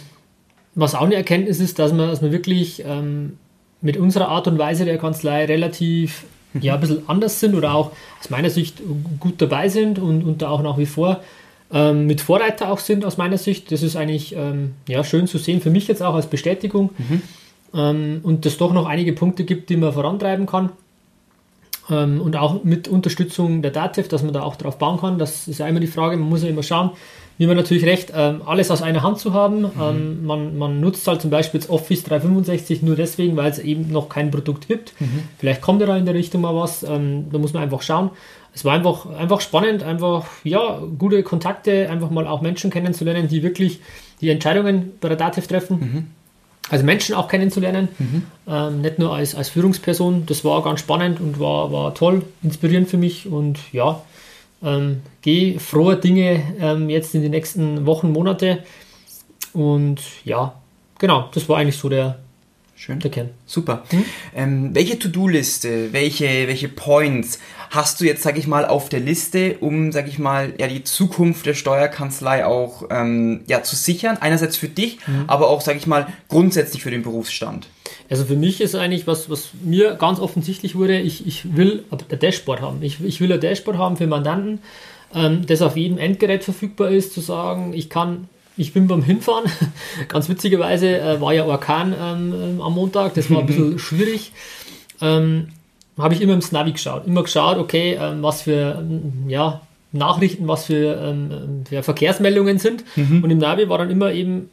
was 0.75 0.95
auch 0.95 1.05
eine 1.05 1.15
Erkenntnis 1.15 1.59
ist, 1.59 1.77
dass 1.79 1.93
man, 1.93 2.09
dass 2.09 2.21
man 2.21 2.31
wirklich 2.31 2.83
ähm, 2.85 3.37
mit 3.83 3.97
unserer 3.97 4.29
Art 4.29 4.47
und 4.47 4.57
Weise 4.57 4.85
der 4.85 4.97
Kanzlei 4.97 5.45
relativ 5.45 6.23
ja, 6.59 6.75
ein 6.75 6.79
bisschen 6.79 7.03
anders 7.07 7.39
sind 7.39 7.53
oder 7.53 7.75
auch 7.75 7.91
aus 8.19 8.29
meiner 8.29 8.49
Sicht 8.49 8.81
gut 9.19 9.41
dabei 9.41 9.69
sind 9.69 9.99
und, 9.99 10.23
und 10.23 10.41
da 10.41 10.49
auch 10.49 10.63
nach 10.63 10.77
wie 10.77 10.85
vor 10.85 11.21
ähm, 11.73 12.05
mit 12.05 12.21
Vorreiter 12.21 12.71
auch 12.71 12.79
sind 12.79 13.03
aus 13.03 13.17
meiner 13.17 13.37
Sicht. 13.37 13.71
Das 13.71 13.81
ist 13.81 13.95
eigentlich 13.95 14.35
ähm, 14.35 14.73
ja, 14.87 15.03
schön 15.03 15.27
zu 15.27 15.37
sehen, 15.37 15.59
für 15.59 15.71
mich 15.71 15.87
jetzt 15.87 16.03
auch 16.03 16.13
als 16.13 16.27
Bestätigung. 16.27 16.91
Mhm. 16.97 17.21
Ähm, 17.73 18.19
und 18.23 18.45
es 18.45 18.57
doch 18.57 18.71
noch 18.73 18.85
einige 18.85 19.13
Punkte 19.13 19.43
gibt, 19.43 19.69
die 19.69 19.77
man 19.77 19.91
vorantreiben 19.91 20.45
kann. 20.45 20.69
Ähm, 21.89 22.21
und 22.21 22.35
auch 22.35 22.63
mit 22.63 22.87
Unterstützung 22.87 23.63
der 23.63 23.71
DATEV, 23.71 24.07
dass 24.07 24.21
man 24.21 24.33
da 24.33 24.43
auch 24.43 24.55
drauf 24.55 24.77
bauen 24.77 24.99
kann. 24.99 25.17
Das 25.17 25.47
ist 25.47 25.59
ja 25.59 25.67
immer 25.67 25.79
die 25.79 25.87
Frage, 25.87 26.15
man 26.15 26.29
muss 26.29 26.43
ja 26.43 26.49
immer 26.49 26.63
schauen, 26.63 26.91
wie 27.37 27.47
man 27.47 27.57
natürlich 27.57 27.85
recht, 27.85 28.11
ähm, 28.15 28.41
alles 28.45 28.69
aus 28.69 28.81
einer 28.81 29.01
Hand 29.01 29.19
zu 29.19 29.33
haben. 29.33 29.61
Mhm. 29.61 29.71
Ähm, 29.81 30.25
man, 30.25 30.57
man 30.57 30.79
nutzt 30.79 31.07
halt 31.07 31.21
zum 31.21 31.31
Beispiel 31.31 31.59
jetzt 31.59 31.69
Office 31.69 32.03
365 32.03 32.83
nur 32.83 32.95
deswegen, 32.95 33.35
weil 33.35 33.49
es 33.49 33.59
eben 33.59 33.91
noch 33.91 34.09
kein 34.09 34.31
Produkt 34.31 34.67
gibt. 34.67 34.99
Mhm. 34.99 35.23
Vielleicht 35.39 35.61
kommt 35.61 35.81
da 35.81 35.97
in 35.97 36.05
der 36.05 36.13
Richtung 36.13 36.41
mal 36.41 36.55
was. 36.55 36.83
Ähm, 36.83 37.25
da 37.31 37.37
muss 37.37 37.53
man 37.53 37.63
einfach 37.63 37.81
schauen. 37.81 38.11
Es 38.53 38.63
war 38.63 38.73
einfach, 38.73 39.07
einfach 39.07 39.41
spannend, 39.41 39.81
einfach 39.81 40.25
ja, 40.43 40.79
gute 40.99 41.23
Kontakte, 41.23 41.89
einfach 41.89 42.11
mal 42.11 42.27
auch 42.27 42.41
Menschen 42.41 42.69
kennenzulernen, 42.69 43.27
die 43.27 43.41
wirklich 43.41 43.79
die 44.21 44.29
Entscheidungen 44.29 44.91
bei 45.01 45.07
der 45.07 45.17
DATEV 45.17 45.47
treffen. 45.47 45.79
Mhm. 45.79 46.07
Also 46.69 46.85
Menschen 46.85 47.15
auch 47.15 47.27
kennenzulernen, 47.27 47.89
mhm. 47.99 48.23
ähm, 48.47 48.81
nicht 48.81 48.99
nur 48.99 49.13
als, 49.13 49.35
als 49.35 49.49
Führungsperson. 49.49 50.25
Das 50.27 50.45
war 50.45 50.63
ganz 50.63 50.79
spannend 50.79 51.19
und 51.19 51.39
war, 51.39 51.71
war 51.71 51.93
toll, 51.93 52.21
inspirierend 52.41 52.89
für 52.89 52.97
mich 52.97 53.27
und 53.27 53.59
ja, 53.73 54.01
ähm, 54.63 55.01
geh 55.21 55.59
frohe 55.59 55.97
Dinge 55.97 56.41
ähm, 56.59 56.89
jetzt 56.89 57.13
in 57.15 57.21
die 57.21 57.29
nächsten 57.29 57.85
Wochen, 57.85 58.11
Monate. 58.11 58.63
Und 59.53 60.01
ja, 60.23 60.55
genau, 60.99 61.29
das 61.33 61.47
war 61.49 61.57
eigentlich 61.57 61.77
so 61.77 61.89
der, 61.89 62.19
Schön. 62.75 62.99
Der 62.99 63.11
Kern. 63.11 63.29
Super. 63.45 63.83
Mhm. 63.91 64.05
Ähm, 64.35 64.75
welche 64.75 64.99
To-Do-Liste, 64.99 65.93
welche, 65.93 66.47
welche 66.47 66.67
Points 66.67 67.39
hast 67.69 68.01
du 68.01 68.05
jetzt, 68.05 68.23
sag 68.23 68.37
ich 68.37 68.47
mal, 68.47 68.65
auf 68.65 68.89
der 68.89 68.99
Liste, 68.99 69.57
um, 69.59 69.91
sag 69.91 70.07
ich 70.07 70.19
mal, 70.19 70.53
ja, 70.59 70.67
die 70.67 70.83
Zukunft 70.83 71.45
der 71.45 71.53
Steuerkanzlei 71.53 72.45
auch 72.45 72.83
ähm, 72.89 73.41
ja, 73.47 73.63
zu 73.63 73.75
sichern? 73.75 74.17
Einerseits 74.19 74.57
für 74.57 74.67
dich, 74.67 74.97
mhm. 75.07 75.25
aber 75.27 75.49
auch, 75.49 75.61
sag 75.61 75.77
ich 75.77 75.87
mal, 75.87 76.07
grundsätzlich 76.27 76.83
für 76.83 76.91
den 76.91 77.03
Berufsstand. 77.03 77.67
Also 78.09 78.25
für 78.25 78.35
mich 78.35 78.59
ist 78.59 78.75
eigentlich, 78.75 79.07
was, 79.07 79.29
was 79.29 79.49
mir 79.63 79.95
ganz 79.95 80.19
offensichtlich 80.19 80.75
wurde, 80.75 80.99
ich, 80.99 81.25
ich 81.25 81.55
will 81.55 81.85
ein 81.89 82.19
Dashboard 82.19 82.61
haben. 82.61 82.81
Ich, 82.83 83.03
ich 83.03 83.21
will 83.21 83.31
ein 83.31 83.39
Dashboard 83.39 83.77
haben 83.77 83.97
für 83.97 84.07
Mandanten, 84.07 84.59
ähm, 85.15 85.45
das 85.45 85.61
auf 85.61 85.77
jedem 85.77 85.97
Endgerät 85.97 86.43
verfügbar 86.43 86.89
ist, 86.89 87.13
zu 87.13 87.21
sagen, 87.21 87.73
ich 87.73 87.89
kann 87.89 88.27
ich 88.57 88.73
bin 88.73 88.87
beim 88.87 89.03
Hinfahren, 89.03 89.49
ganz 90.07 90.29
witzigerweise 90.29 90.99
äh, 90.99 91.21
war 91.21 91.33
ja 91.33 91.45
Orkan 91.45 91.93
ähm, 91.99 92.61
am 92.61 92.73
Montag, 92.73 93.13
das 93.15 93.29
war 93.29 93.39
ein 93.39 93.45
bisschen 93.45 93.79
schwierig. 93.79 94.31
Ähm, 95.01 95.49
habe 95.97 96.13
ich 96.13 96.21
immer 96.21 96.33
im 96.33 96.41
Navi 96.51 96.71
geschaut, 96.71 97.05
immer 97.05 97.23
geschaut, 97.23 97.57
okay, 97.57 97.97
ähm, 98.01 98.23
was 98.23 98.43
für 98.43 98.79
ähm, 98.79 99.25
ja, 99.27 99.61
Nachrichten, 99.91 100.47
was 100.47 100.65
für, 100.65 100.99
ähm, 100.99 101.63
für 101.69 101.83
Verkehrsmeldungen 101.83 102.57
sind. 102.57 102.83
Mhm. 102.95 103.23
Und 103.23 103.29
im 103.29 103.37
Navi 103.37 103.69
war 103.69 103.77
dann 103.77 103.91
immer 103.91 104.11
eben 104.11 104.49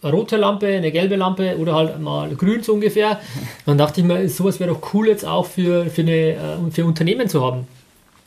eine 0.00 0.12
rote 0.12 0.36
Lampe, 0.36 0.68
eine 0.68 0.90
gelbe 0.90 1.16
Lampe 1.16 1.58
oder 1.58 1.74
halt 1.74 2.00
mal 2.00 2.34
grün 2.34 2.62
so 2.62 2.72
ungefähr. 2.72 3.20
Dann 3.66 3.76
dachte 3.76 4.00
ich 4.00 4.06
mir, 4.06 4.28
sowas 4.28 4.60
wäre 4.60 4.70
doch 4.70 4.94
cool 4.94 5.08
jetzt 5.08 5.24
auch 5.24 5.44
für, 5.44 5.86
für, 5.86 6.02
eine, 6.02 6.60
für 6.70 6.84
Unternehmen 6.84 7.28
zu 7.28 7.44
haben. 7.44 7.66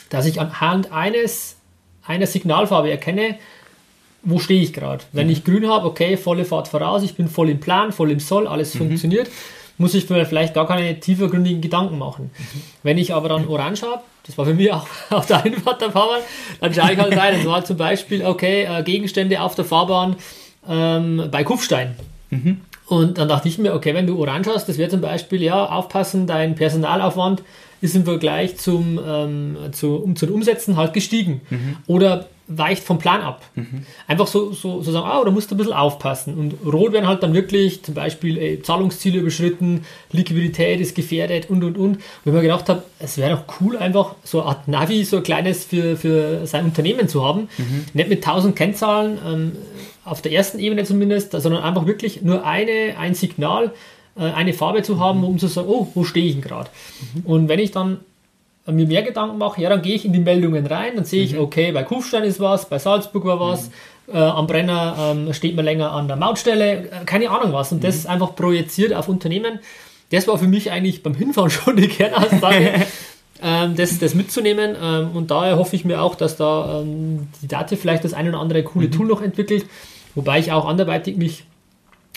Dass 0.09 0.25
ich 0.25 0.39
anhand 0.41 0.91
eines, 0.91 1.55
einer 2.05 2.27
Signalfarbe 2.27 2.91
erkenne, 2.91 3.37
wo 4.23 4.39
stehe 4.39 4.61
ich 4.61 4.73
gerade. 4.73 5.03
Wenn 5.11 5.27
mhm. 5.27 5.33
ich 5.33 5.43
grün 5.43 5.67
habe, 5.67 5.87
okay, 5.87 6.17
volle 6.17 6.45
Fahrt 6.45 6.67
voraus, 6.67 7.03
ich 7.03 7.15
bin 7.15 7.27
voll 7.27 7.49
im 7.49 7.59
Plan, 7.59 7.91
voll 7.91 8.11
im 8.11 8.19
Soll, 8.19 8.47
alles 8.47 8.73
mhm. 8.75 8.79
funktioniert, 8.79 9.29
muss 9.77 9.93
ich 9.93 10.09
mir 10.09 10.25
vielleicht 10.25 10.53
gar 10.53 10.67
keine 10.67 10.99
tiefergründigen 10.99 11.61
Gedanken 11.61 11.97
machen. 11.97 12.31
Mhm. 12.37 12.61
Wenn 12.83 12.97
ich 12.97 13.13
aber 13.13 13.29
dann 13.29 13.47
orange 13.47 13.81
habe, 13.83 14.01
das 14.25 14.37
war 14.37 14.45
für 14.45 14.53
mich 14.53 14.71
auch 14.73 14.87
auf 15.09 15.25
der 15.25 15.43
Einfahrt 15.43 15.81
der 15.81 15.91
Fahrbahn, 15.91 16.21
dann 16.59 16.73
schaue 16.73 16.93
ich 16.93 16.99
halt 16.99 17.17
rein. 17.17 17.35
Das 17.37 17.45
war 17.45 17.65
zum 17.65 17.77
Beispiel, 17.77 18.23
okay, 18.25 18.63
äh, 18.63 18.83
Gegenstände 18.83 19.41
auf 19.41 19.55
der 19.55 19.65
Fahrbahn 19.65 20.15
ähm, 20.69 21.27
bei 21.31 21.43
Kufstein. 21.43 21.95
Mhm. 22.29 22.61
Und 22.87 23.17
dann 23.17 23.29
dachte 23.29 23.47
ich 23.47 23.57
mir, 23.57 23.73
okay, 23.73 23.93
wenn 23.93 24.05
du 24.05 24.19
orange 24.19 24.49
hast, 24.53 24.67
das 24.67 24.77
wäre 24.77 24.89
zum 24.89 25.01
Beispiel, 25.01 25.41
ja, 25.41 25.65
aufpassen, 25.65 26.27
dein 26.27 26.55
Personalaufwand 26.55 27.41
ist 27.79 27.95
im 27.95 28.03
Vergleich 28.03 28.57
zum, 28.57 28.99
ähm, 29.05 29.57
zu, 29.71 29.95
um, 29.95 30.15
zu 30.15 30.25
den 30.25 30.35
Umsätzen 30.35 30.77
halt 30.77 30.93
gestiegen. 30.93 31.41
Mhm. 31.49 31.77
Oder 31.87 32.27
weicht 32.57 32.83
vom 32.83 32.97
Plan 32.97 33.21
ab. 33.21 33.41
Mhm. 33.55 33.85
Einfach 34.07 34.27
so, 34.27 34.51
so, 34.51 34.81
so 34.81 34.91
sagen, 34.91 35.05
ah, 35.05 35.23
da 35.23 35.31
musst 35.31 35.51
du 35.51 35.55
ein 35.55 35.57
bisschen 35.57 35.73
aufpassen. 35.73 36.35
Und 36.35 36.73
rot 36.73 36.93
werden 36.93 37.07
halt 37.07 37.23
dann 37.23 37.33
wirklich 37.33 37.83
zum 37.83 37.95
Beispiel 37.95 38.37
ey, 38.37 38.61
Zahlungsziele 38.61 39.19
überschritten, 39.19 39.85
Liquidität 40.11 40.79
ist 40.79 40.95
gefährdet 40.95 41.49
und 41.49 41.63
und 41.63 41.77
und. 41.77 41.95
Und 41.95 42.01
wenn 42.25 42.33
man 42.33 42.43
gedacht 42.43 42.69
habe, 42.69 42.83
es 42.99 43.17
wäre 43.17 43.31
doch 43.31 43.43
cool, 43.61 43.77
einfach 43.77 44.15
so 44.23 44.41
eine 44.41 44.49
Art 44.49 44.67
Navi, 44.67 45.03
so 45.03 45.17
ein 45.17 45.23
kleines 45.23 45.65
für, 45.65 45.97
für 45.97 46.45
sein 46.45 46.65
Unternehmen 46.65 47.07
zu 47.07 47.23
haben. 47.23 47.49
Mhm. 47.57 47.85
Nicht 47.93 48.09
mit 48.09 48.23
tausend 48.23 48.55
Kennzahlen, 48.55 49.17
ähm, 49.25 49.51
auf 50.03 50.21
der 50.21 50.31
ersten 50.31 50.59
Ebene 50.59 50.83
zumindest, 50.83 51.31
sondern 51.31 51.63
einfach 51.63 51.85
wirklich 51.85 52.21
nur 52.21 52.45
eine, 52.45 52.97
ein 52.97 53.13
Signal, 53.13 53.71
äh, 54.17 54.23
eine 54.23 54.53
Farbe 54.53 54.81
zu 54.81 54.99
haben, 54.99 55.23
um 55.23 55.39
zu 55.39 55.47
sagen, 55.47 55.67
oh, 55.69 55.87
wo 55.93 56.03
stehe 56.03 56.25
ich 56.25 56.33
denn 56.33 56.41
gerade? 56.41 56.69
Mhm. 57.15 57.25
Und 57.25 57.49
wenn 57.49 57.59
ich 57.59 57.71
dann 57.71 57.99
mir 58.67 58.85
mehr 58.85 59.01
Gedanken 59.01 59.37
mache, 59.37 59.61
ja, 59.61 59.69
dann 59.69 59.81
gehe 59.81 59.95
ich 59.95 60.05
in 60.05 60.13
die 60.13 60.19
Meldungen 60.19 60.65
rein, 60.65 60.95
dann 60.95 61.05
sehe 61.05 61.23
ich, 61.23 61.33
mhm. 61.33 61.41
okay, 61.41 61.71
bei 61.71 61.83
Kufstein 61.83 62.23
ist 62.23 62.39
was, 62.39 62.69
bei 62.69 62.77
Salzburg 62.79 63.25
war 63.25 63.39
was, 63.39 63.69
mhm. 64.07 64.15
äh, 64.15 64.17
am 64.17 64.47
Brenner 64.47 64.95
ähm, 64.99 65.33
steht 65.33 65.55
man 65.55 65.65
länger 65.65 65.91
an 65.91 66.07
der 66.07 66.17
Mautstelle, 66.17 66.73
äh, 66.73 67.05
keine 67.05 67.29
Ahnung 67.31 67.53
was. 67.53 67.71
Und 67.71 67.79
mhm. 67.79 67.87
das 67.87 68.05
einfach 68.05 68.35
projiziert 68.35 68.93
auf 68.93 69.09
Unternehmen. 69.09 69.59
Das 70.11 70.27
war 70.27 70.37
für 70.37 70.47
mich 70.47 70.71
eigentlich 70.71 71.01
beim 71.01 71.15
Hinfahren 71.15 71.49
schon 71.49 71.77
die 71.77 71.87
Kernaussage, 71.87 72.73
ähm, 73.41 73.75
das, 73.75 73.97
das 73.97 74.13
mitzunehmen. 74.13 74.75
Ähm, 74.81 75.11
und 75.13 75.31
daher 75.31 75.57
hoffe 75.57 75.75
ich 75.75 75.83
mir 75.83 76.01
auch, 76.01 76.15
dass 76.15 76.37
da 76.37 76.81
ähm, 76.81 77.29
die 77.41 77.47
Date 77.47 77.79
vielleicht 77.79 78.03
das 78.03 78.13
ein 78.13 78.29
oder 78.29 78.39
andere 78.39 78.63
coole 78.63 78.87
mhm. 78.87 78.91
Tool 78.91 79.07
noch 79.07 79.21
entwickelt, 79.21 79.65
wobei 80.13 80.39
ich 80.39 80.51
auch 80.51 80.67
anderweitig 80.67 81.17
mich 81.17 81.45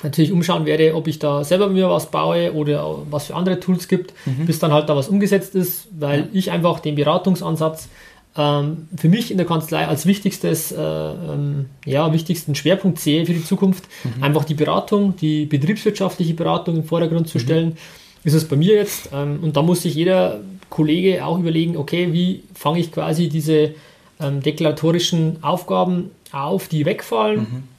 natürlich 0.04 0.30
umschauen 0.30 0.66
werde, 0.66 0.94
ob 0.94 1.08
ich 1.08 1.18
da 1.18 1.42
selber 1.42 1.68
mir 1.68 1.88
was 1.90 2.11
baue 2.11 2.52
oder 2.52 2.99
was 3.11 3.26
für 3.26 3.34
andere 3.34 3.58
Tools 3.58 3.88
gibt, 3.88 4.12
mhm. 4.26 4.46
bis 4.46 4.58
dann 4.61 4.73
halt 4.73 4.88
da 4.88 4.96
was 4.96 5.08
umgesetzt 5.08 5.54
ist, 5.54 5.88
weil 5.99 6.20
ja. 6.20 6.26
ich 6.32 6.50
einfach 6.52 6.78
den 6.78 6.94
Beratungsansatz 6.94 7.88
ähm, 8.37 8.88
für 8.96 9.08
mich 9.08 9.30
in 9.30 9.38
der 9.38 9.46
Kanzlei 9.46 9.87
als 9.87 10.06
wichtigstes, 10.06 10.73
äh, 10.73 10.80
ähm, 10.80 11.66
ja, 11.87 12.12
wichtigsten 12.12 12.54
Schwerpunkt 12.54 12.99
sehe 12.99 13.26
für 13.26 13.32
die 13.32 13.44
Zukunft. 13.44 13.84
Mhm. 14.04 14.23
Einfach 14.23 14.44
die 14.44 14.54
Beratung, 14.54 15.16
die 15.16 15.46
betriebswirtschaftliche 15.46 16.34
Beratung 16.34 16.76
im 16.76 16.84
Vordergrund 16.84 17.28
zu 17.28 17.38
mhm. 17.38 17.42
stellen. 17.42 17.76
Ist 18.25 18.34
es 18.34 18.46
bei 18.46 18.56
mir 18.56 18.75
jetzt. 18.75 19.11
Ähm, 19.12 19.38
und 19.42 19.56
da 19.56 19.62
muss 19.62 19.82
sich 19.82 19.94
jeder 19.94 20.40
Kollege 20.68 21.25
auch 21.25 21.38
überlegen, 21.38 21.76
okay, 21.76 22.12
wie 22.12 22.42
fange 22.54 22.80
ich 22.80 22.90
quasi 22.90 23.28
diese 23.28 23.75
ähm, 24.20 24.42
deklaratorischen 24.42 25.42
Aufgaben 25.42 26.11
auf, 26.32 26.68
die 26.68 26.84
wegfallen 26.84 27.40
mhm 27.40 27.74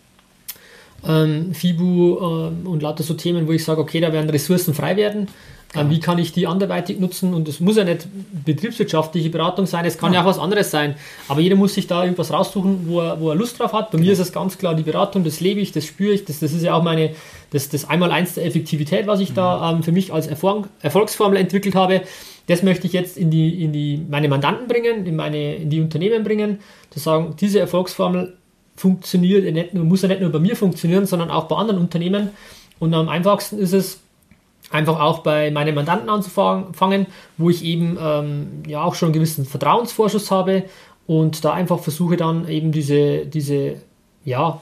ähm, 1.07 1.53
FIBU 1.53 2.17
ähm, 2.19 2.67
und 2.67 2.81
lauter 2.81 3.03
so 3.03 3.13
Themen, 3.13 3.47
wo 3.47 3.51
ich 3.51 3.63
sage, 3.63 3.81
okay, 3.81 3.99
da 3.99 4.11
werden 4.11 4.29
Ressourcen 4.29 4.73
frei 4.73 4.97
werden. 4.97 5.27
Ähm, 5.75 5.89
wie 5.89 5.99
kann 5.99 6.17
ich 6.17 6.31
die 6.31 6.47
anderweitig 6.47 6.99
nutzen? 6.99 7.33
Und 7.33 7.47
es 7.47 7.59
muss 7.59 7.77
ja 7.77 7.83
nicht 7.83 8.07
betriebswirtschaftliche 8.45 9.29
Beratung 9.29 9.65
sein, 9.65 9.85
es 9.85 9.97
kann 9.97 10.13
ja. 10.13 10.19
ja. 10.19 10.23
auch 10.23 10.29
was 10.29 10.39
anderes 10.39 10.71
sein. 10.71 10.95
Aber 11.27 11.41
jeder 11.41 11.55
muss 11.55 11.73
sich 11.73 11.87
da 11.87 12.03
irgendwas 12.03 12.31
raussuchen, 12.31 12.87
wo 12.87 13.01
er, 13.01 13.19
wo 13.19 13.29
er 13.29 13.35
Lust 13.35 13.59
drauf 13.59 13.73
hat. 13.73 13.91
Bei 13.91 13.97
genau. 13.97 14.07
mir 14.07 14.13
ist 14.13 14.19
es 14.19 14.31
ganz 14.31 14.57
klar 14.57 14.75
die 14.75 14.83
Beratung, 14.83 15.23
das 15.23 15.39
lebe 15.39 15.59
ich, 15.59 15.71
das 15.71 15.85
spüre 15.85 16.13
ich, 16.13 16.25
das, 16.25 16.39
das 16.39 16.53
ist 16.53 16.63
ja 16.63 16.73
auch 16.73 16.83
meine, 16.83 17.11
das, 17.51 17.69
das 17.69 17.89
Einmaleins 17.89 18.35
der 18.35 18.45
Effektivität, 18.45 19.07
was 19.07 19.19
ich 19.19 19.31
mhm. 19.31 19.35
da 19.35 19.71
ähm, 19.71 19.83
für 19.83 19.91
mich 19.91 20.13
als 20.13 20.27
Erfolg, 20.27 20.69
Erfolgsformel 20.81 21.37
entwickelt 21.37 21.75
habe. 21.75 22.01
Das 22.47 22.61
möchte 22.63 22.87
ich 22.87 22.93
jetzt 22.93 23.17
in 23.17 23.31
die, 23.31 23.63
in 23.63 23.73
die 23.73 23.99
meine 24.09 24.29
Mandanten 24.29 24.67
bringen, 24.67 25.05
in 25.05 25.15
meine, 25.15 25.55
in 25.55 25.69
die 25.69 25.81
Unternehmen 25.81 26.23
bringen, 26.23 26.59
zu 26.91 26.99
sagen, 26.99 27.35
diese 27.39 27.59
Erfolgsformel 27.59 28.37
funktioniert 28.75 29.51
nicht 29.53 29.73
muss 29.73 30.01
ja 30.01 30.07
nicht 30.07 30.21
nur 30.21 30.31
bei 30.31 30.39
mir 30.39 30.55
funktionieren, 30.55 31.05
sondern 31.05 31.29
auch 31.31 31.45
bei 31.45 31.55
anderen 31.55 31.79
Unternehmen. 31.79 32.29
Und 32.79 32.93
am 32.93 33.07
einfachsten 33.07 33.57
ist 33.57 33.73
es, 33.73 34.01
einfach 34.71 34.99
auch 34.99 35.19
bei 35.19 35.51
meinen 35.51 35.75
Mandanten 35.75 36.09
anzufangen, 36.09 37.07
wo 37.37 37.49
ich 37.49 37.63
eben 37.63 37.97
ähm, 38.01 38.63
ja 38.67 38.83
auch 38.83 38.95
schon 38.95 39.07
einen 39.07 39.13
gewissen 39.13 39.45
Vertrauensvorschuss 39.45 40.31
habe 40.31 40.63
und 41.07 41.45
da 41.45 41.53
einfach 41.53 41.79
versuche 41.79 42.17
dann 42.17 42.47
eben 42.47 42.71
diese, 42.71 43.25
diese 43.25 43.75
ja, 44.23 44.59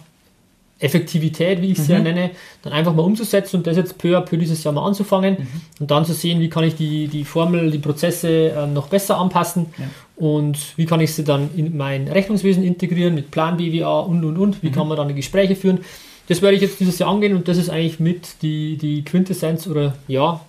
Effektivität, 0.80 1.62
wie 1.62 1.72
ich 1.72 1.80
es 1.80 1.88
mhm. 1.88 1.94
ja 1.94 2.00
nenne, 2.00 2.32
dann 2.62 2.74
einfach 2.74 2.94
mal 2.94 3.04
umzusetzen 3.04 3.58
und 3.58 3.68
das 3.68 3.78
jetzt 3.78 3.98
peu 3.98 4.18
à 4.18 4.22
peu 4.22 4.38
dieses 4.38 4.64
Jahr 4.64 4.74
mal 4.74 4.86
anzufangen 4.86 5.38
mhm. 5.40 5.48
und 5.80 5.92
dann 5.92 6.06
zu 6.06 6.14
sehen, 6.14 6.40
wie 6.42 6.50
kann 6.50 6.64
ich 6.64 6.76
die, 6.76 7.08
die 7.08 7.24
Formel, 7.24 7.72
die 7.72 7.78
Prozesse 7.78 8.52
äh, 8.52 8.68
noch 8.68 8.88
besser 8.88 9.18
anpassen 9.18 9.68
ja. 9.78 9.86
und 10.16 10.58
wie 10.78 10.86
kann 10.86 11.00
ich 11.00 11.14
sie 11.14 11.24
dann 11.24 11.50
in 11.56 11.78
mein 11.78 12.08
Rechnungswesen 12.08 12.64
integrieren 12.64 13.16
mit 13.16 13.32
Plan 13.32 13.58
BWA 13.58 14.02
und 14.02 14.26
und 14.26 14.38
und, 14.38 14.64
wie 14.64 14.68
mhm. 14.70 14.74
kann 14.74 14.88
man 14.88 14.98
dann 14.98 15.08
die 15.08 15.14
Gespräche 15.14 15.56
führen. 15.56 15.80
Das 16.28 16.42
werde 16.42 16.56
ich 16.56 16.62
jetzt 16.62 16.80
dieses 16.80 17.00
Jahr 17.00 17.10
angehen 17.10 17.36
und 17.36 17.48
das 17.48 17.58
ist 17.58 17.70
eigentlich 17.70 18.00
mit 18.00 18.42
die, 18.42 18.78
die 18.78 19.04
Quintessenz 19.04 19.68
oder 19.68 19.96
ja, 20.08 20.42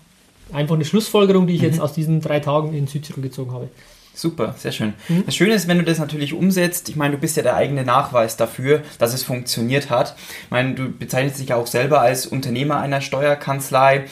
einfach 0.52 0.74
eine 0.74 0.84
Schlussfolgerung, 0.84 1.46
die 1.46 1.54
ich 1.54 1.62
jetzt 1.62 1.76
mhm. 1.76 1.82
aus 1.82 1.92
diesen 1.92 2.20
drei 2.20 2.40
Tagen 2.40 2.74
in 2.74 2.86
Südtirol 2.86 3.22
gezogen 3.22 3.52
habe. 3.52 3.68
Super, 4.14 4.54
sehr 4.58 4.72
schön. 4.72 4.94
Mhm. 5.08 5.24
Das 5.26 5.34
Schöne 5.34 5.54
ist, 5.54 5.68
wenn 5.68 5.78
du 5.78 5.84
das 5.84 5.98
natürlich 5.98 6.32
umsetzt, 6.32 6.88
ich 6.88 6.96
meine, 6.96 7.14
du 7.14 7.20
bist 7.20 7.36
ja 7.36 7.42
der 7.42 7.56
eigene 7.56 7.84
Nachweis 7.84 8.36
dafür, 8.36 8.82
dass 8.98 9.12
es 9.12 9.22
funktioniert 9.22 9.90
hat. 9.90 10.14
Ich 10.44 10.50
meine, 10.50 10.74
du 10.74 10.90
bezeichnest 10.90 11.40
dich 11.40 11.48
ja 11.48 11.56
auch 11.56 11.66
selber 11.66 12.00
als 12.00 12.26
Unternehmer 12.26 12.78
einer 12.78 13.00
Steuerkanzlei 13.00 14.04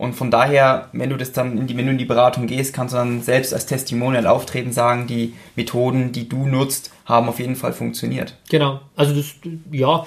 und 0.00 0.14
von 0.14 0.30
daher, 0.30 0.88
wenn 0.94 1.10
du 1.10 1.18
das 1.18 1.32
dann 1.32 1.58
in 1.58 1.66
die, 1.66 1.76
wenn 1.76 1.84
du 1.84 1.92
in 1.92 1.98
die 1.98 2.06
Beratung 2.06 2.46
gehst, 2.46 2.72
kannst 2.72 2.94
du 2.94 2.96
dann 2.96 3.20
selbst 3.20 3.52
als 3.52 3.66
Testimonial 3.66 4.26
auftreten, 4.26 4.72
sagen, 4.72 5.06
die 5.06 5.34
Methoden, 5.56 6.10
die 6.10 6.26
du 6.26 6.46
nutzt, 6.46 6.90
haben 7.04 7.28
auf 7.28 7.38
jeden 7.38 7.54
Fall 7.54 7.74
funktioniert. 7.74 8.34
Genau. 8.48 8.80
Also 8.96 9.14
das, 9.14 9.26
ja, 9.70 10.06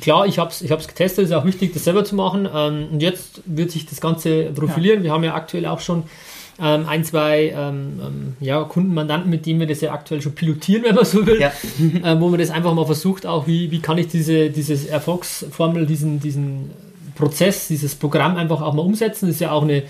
klar, 0.00 0.26
ich 0.26 0.40
habe 0.40 0.50
es 0.50 0.60
ich 0.60 0.68
getestet, 0.70 1.24
es 1.24 1.30
ist 1.30 1.36
auch 1.36 1.44
wichtig, 1.44 1.72
das 1.72 1.84
selber 1.84 2.04
zu 2.04 2.16
machen. 2.16 2.48
Ähm, 2.52 2.88
und 2.90 3.00
jetzt 3.00 3.42
wird 3.46 3.70
sich 3.70 3.86
das 3.86 4.00
Ganze 4.00 4.46
profilieren. 4.46 4.98
Ja. 4.98 5.04
Wir 5.04 5.12
haben 5.12 5.22
ja 5.22 5.34
aktuell 5.34 5.66
auch 5.66 5.78
schon 5.78 6.02
ähm, 6.60 6.86
ein, 6.88 7.04
zwei 7.04 7.52
ähm, 7.56 8.00
ähm, 8.04 8.36
ja, 8.40 8.62
Kundenmandanten, 8.64 9.30
mit 9.30 9.46
denen 9.46 9.60
wir 9.60 9.66
das 9.66 9.80
ja 9.80 9.92
aktuell 9.92 10.20
schon 10.20 10.34
pilotieren, 10.34 10.82
wenn 10.84 10.94
man 10.94 11.04
so 11.04 11.26
will, 11.26 11.40
ja. 11.40 11.52
äh, 12.04 12.20
wo 12.20 12.28
man 12.28 12.38
das 12.38 12.50
einfach 12.50 12.74
mal 12.74 12.86
versucht, 12.86 13.26
auch 13.26 13.46
wie, 13.46 13.70
wie 13.70 13.80
kann 13.80 13.98
ich 13.98 14.08
diese 14.08 14.50
dieses 14.50 14.86
Erfolgsformel, 14.86 15.86
diesen, 15.86 16.20
diesen 16.20 16.70
Prozess, 17.14 17.68
dieses 17.68 17.94
Programm 17.94 18.36
einfach 18.36 18.60
auch 18.60 18.74
mal 18.74 18.82
umsetzen. 18.82 19.26
Das 19.26 19.36
ist 19.36 19.40
ja 19.40 19.52
auch 19.52 19.62
eine, 19.62 19.84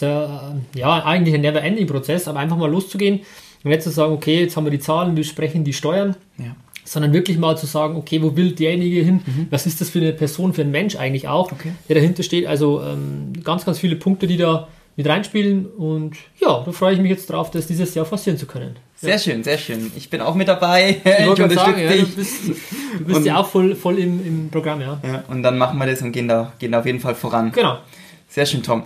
ja, 0.00 0.24
äh, 0.24 0.78
ja, 0.78 1.04
eigentlich 1.04 1.34
ein 1.34 1.42
Never-Ending-Prozess, 1.42 2.28
aber 2.28 2.40
einfach 2.40 2.56
mal 2.56 2.70
loszugehen 2.70 3.20
und 3.62 3.70
jetzt 3.70 3.84
zu 3.84 3.90
sagen, 3.90 4.12
okay, 4.12 4.40
jetzt 4.40 4.56
haben 4.56 4.64
wir 4.64 4.70
die 4.70 4.80
Zahlen, 4.80 5.16
wir 5.16 5.24
sprechen 5.24 5.64
die 5.64 5.72
Steuern. 5.72 6.16
Ja 6.38 6.56
sondern 6.86 7.12
wirklich 7.12 7.38
mal 7.38 7.56
zu 7.56 7.66
sagen, 7.66 7.96
okay, 7.96 8.22
wo 8.22 8.36
will 8.36 8.52
derjenige 8.52 9.02
hin? 9.02 9.22
Mhm. 9.24 9.46
Was 9.50 9.66
ist 9.66 9.80
das 9.80 9.90
für 9.90 10.00
eine 10.00 10.12
Person, 10.12 10.52
für 10.52 10.60
ein 10.60 10.70
Mensch 10.70 10.96
eigentlich 10.96 11.28
auch, 11.28 11.50
okay. 11.50 11.72
der 11.88 11.96
dahinter 11.96 12.22
steht? 12.22 12.46
Also 12.46 12.82
ähm, 12.82 13.32
ganz, 13.42 13.64
ganz 13.64 13.78
viele 13.78 13.96
Punkte, 13.96 14.26
die 14.26 14.36
da 14.36 14.68
mit 14.96 15.06
reinspielen 15.06 15.66
und 15.66 16.16
ja, 16.40 16.62
da 16.64 16.72
freue 16.72 16.94
ich 16.94 17.00
mich 17.00 17.10
jetzt 17.10 17.30
drauf, 17.30 17.50
das 17.50 17.66
dieses 17.66 17.94
Jahr 17.94 18.04
forcieren 18.04 18.38
zu 18.38 18.46
können. 18.46 18.76
Sehr 18.96 19.14
ja. 19.14 19.18
schön, 19.18 19.44
sehr 19.44 19.58
schön. 19.58 19.92
Ich 19.96 20.08
bin 20.08 20.20
auch 20.20 20.34
mit 20.34 20.48
dabei. 20.48 21.00
Ich, 21.04 21.12
ich 21.20 21.28
unterstütze 21.28 21.54
sagen, 21.54 21.76
dich. 21.76 21.90
Ja, 21.90 22.04
du 22.04 22.16
bist, 22.16 22.48
du 22.98 23.04
bist 23.04 23.26
ja 23.26 23.36
auch 23.36 23.48
voll, 23.48 23.74
voll 23.74 23.98
im, 23.98 24.24
im 24.26 24.48
Programm, 24.50 24.80
ja. 24.80 25.00
ja. 25.06 25.24
Und 25.28 25.42
dann 25.42 25.58
machen 25.58 25.78
wir 25.78 25.86
das 25.86 26.00
und 26.02 26.12
gehen 26.12 26.28
da, 26.28 26.52
gehen 26.58 26.72
da 26.72 26.80
auf 26.80 26.86
jeden 26.86 27.00
Fall 27.00 27.14
voran. 27.14 27.52
Genau. 27.52 27.78
Sehr 28.28 28.46
schön, 28.46 28.62
Tom. 28.62 28.84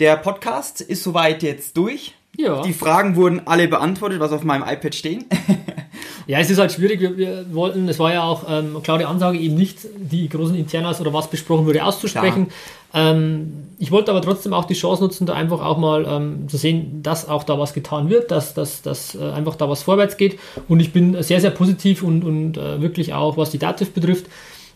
Der 0.00 0.16
Podcast 0.16 0.80
ist 0.80 1.02
soweit 1.02 1.42
jetzt 1.42 1.76
durch. 1.76 2.14
Ja. 2.36 2.62
Die 2.62 2.72
Fragen 2.72 3.16
wurden 3.16 3.46
alle 3.46 3.68
beantwortet, 3.68 4.20
was 4.20 4.32
auf 4.32 4.42
meinem 4.42 4.62
iPad 4.62 4.94
stehen. 4.94 5.24
Ja, 6.26 6.40
es 6.40 6.50
ist 6.50 6.58
halt 6.58 6.72
schwierig. 6.72 7.00
Wir, 7.00 7.16
wir 7.16 7.54
wollten, 7.54 7.88
es 7.88 7.98
war 7.98 8.12
ja 8.12 8.24
auch 8.24 8.44
ähm, 8.48 8.82
klare 8.82 9.06
Ansage, 9.06 9.38
eben 9.38 9.54
nicht 9.54 9.78
die 9.96 10.28
großen 10.28 10.56
Internas 10.56 11.00
oder 11.00 11.12
was 11.12 11.30
besprochen 11.30 11.66
wurde 11.66 11.84
auszusprechen. 11.84 12.48
Ähm, 12.92 13.52
ich 13.78 13.92
wollte 13.92 14.10
aber 14.10 14.22
trotzdem 14.22 14.52
auch 14.52 14.64
die 14.64 14.74
Chance 14.74 15.02
nutzen, 15.02 15.26
da 15.26 15.34
einfach 15.34 15.60
auch 15.64 15.78
mal 15.78 16.04
ähm, 16.08 16.48
zu 16.48 16.56
sehen, 16.56 17.02
dass 17.02 17.28
auch 17.28 17.44
da 17.44 17.58
was 17.58 17.74
getan 17.74 18.08
wird, 18.08 18.30
dass, 18.30 18.54
dass, 18.54 18.82
dass 18.82 19.14
äh, 19.14 19.30
einfach 19.30 19.54
da 19.54 19.68
was 19.68 19.82
vorwärts 19.82 20.16
geht. 20.16 20.38
Und 20.68 20.80
ich 20.80 20.92
bin 20.92 21.22
sehr, 21.22 21.40
sehr 21.40 21.50
positiv 21.50 22.02
und, 22.02 22.24
und 22.24 22.56
äh, 22.56 22.80
wirklich 22.80 23.14
auch, 23.14 23.36
was 23.36 23.50
die 23.50 23.58
Dativ 23.58 23.92
betrifft. 23.92 24.26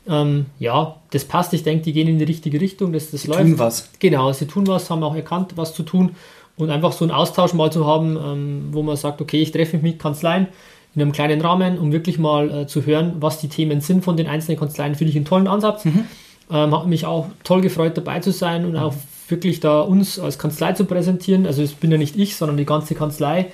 Ähm, 0.08 0.46
ja, 0.58 0.96
das 1.10 1.24
passt. 1.24 1.52
Ich 1.52 1.64
denke, 1.64 1.84
die 1.84 1.92
gehen 1.92 2.08
in 2.08 2.18
die 2.18 2.24
richtige 2.24 2.60
Richtung. 2.60 2.92
Das, 2.92 3.10
das 3.10 3.22
sie 3.22 3.28
läuft. 3.28 3.40
tun 3.40 3.58
was. 3.58 3.90
Genau, 3.98 4.32
sie 4.32 4.46
tun 4.46 4.66
was, 4.68 4.88
haben 4.88 5.02
auch 5.02 5.16
erkannt, 5.16 5.52
was 5.56 5.74
zu 5.74 5.82
tun. 5.82 6.14
Und 6.56 6.70
einfach 6.70 6.92
so 6.92 7.04
einen 7.04 7.12
Austausch 7.12 7.54
mal 7.54 7.72
zu 7.72 7.86
haben, 7.86 8.16
ähm, 8.16 8.68
wo 8.70 8.82
man 8.82 8.96
sagt, 8.96 9.20
okay, 9.20 9.40
ich 9.40 9.50
treffe 9.50 9.76
mich 9.76 9.82
mit 9.82 9.98
Kanzleien 9.98 10.46
in 10.94 11.02
einem 11.02 11.12
kleinen 11.12 11.40
Rahmen, 11.40 11.78
um 11.78 11.92
wirklich 11.92 12.18
mal 12.18 12.50
äh, 12.50 12.66
zu 12.66 12.84
hören, 12.84 13.14
was 13.20 13.38
die 13.38 13.48
Themen 13.48 13.80
sind 13.80 14.04
von 14.04 14.16
den 14.16 14.26
einzelnen 14.26 14.58
Kanzleien, 14.58 14.94
finde 14.94 15.10
ich 15.10 15.16
einen 15.16 15.24
tollen 15.24 15.46
Ansatz. 15.46 15.84
Mhm. 15.84 16.04
Ähm, 16.50 16.76
hat 16.76 16.86
mich 16.86 17.06
auch 17.06 17.28
toll 17.44 17.60
gefreut, 17.60 17.96
dabei 17.96 18.18
zu 18.20 18.32
sein 18.32 18.64
und 18.64 18.76
auch 18.76 18.94
wirklich 19.28 19.60
da 19.60 19.80
uns 19.80 20.18
als 20.18 20.38
Kanzlei 20.38 20.72
zu 20.72 20.84
präsentieren. 20.84 21.46
Also 21.46 21.62
es 21.62 21.74
bin 21.74 21.92
ja 21.92 21.98
nicht 21.98 22.16
ich, 22.16 22.34
sondern 22.36 22.56
die 22.56 22.64
ganze 22.64 22.96
Kanzlei 22.96 23.46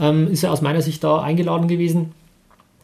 ähm, 0.00 0.26
ist 0.28 0.42
ja 0.42 0.50
aus 0.50 0.60
meiner 0.60 0.82
Sicht 0.82 1.04
da 1.04 1.20
eingeladen 1.20 1.68
gewesen 1.68 2.12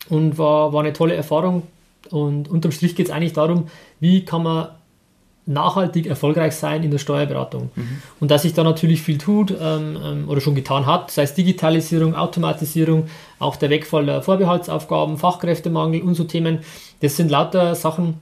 und 0.08 0.38
war, 0.38 0.72
war 0.72 0.80
eine 0.82 0.92
tolle 0.92 1.14
Erfahrung. 1.14 1.64
Und 2.10 2.48
unterm 2.48 2.70
Strich 2.72 2.94
geht 2.94 3.06
es 3.06 3.12
eigentlich 3.12 3.32
darum, 3.32 3.66
wie 4.00 4.24
kann 4.24 4.44
man 4.44 4.68
nachhaltig 5.48 6.06
erfolgreich 6.06 6.54
sein 6.54 6.82
in 6.82 6.90
der 6.90 6.98
Steuerberatung. 6.98 7.70
Mhm. 7.74 8.02
Und 8.20 8.30
dass 8.30 8.42
sich 8.42 8.54
da 8.54 8.62
natürlich 8.62 9.02
viel 9.02 9.18
tut 9.18 9.50
ähm, 9.50 9.98
ähm, 10.02 10.28
oder 10.28 10.40
schon 10.40 10.54
getan 10.54 10.86
hat, 10.86 11.10
sei 11.10 11.22
es 11.22 11.34
Digitalisierung, 11.34 12.14
Automatisierung, 12.14 13.06
auch 13.38 13.56
der 13.56 13.70
Wegfall 13.70 14.06
der 14.06 14.22
Vorbehaltsaufgaben, 14.22 15.16
Fachkräftemangel 15.16 16.02
und 16.02 16.14
so 16.14 16.24
Themen, 16.24 16.60
das 17.00 17.16
sind 17.16 17.30
lauter 17.30 17.74
Sachen, 17.74 18.20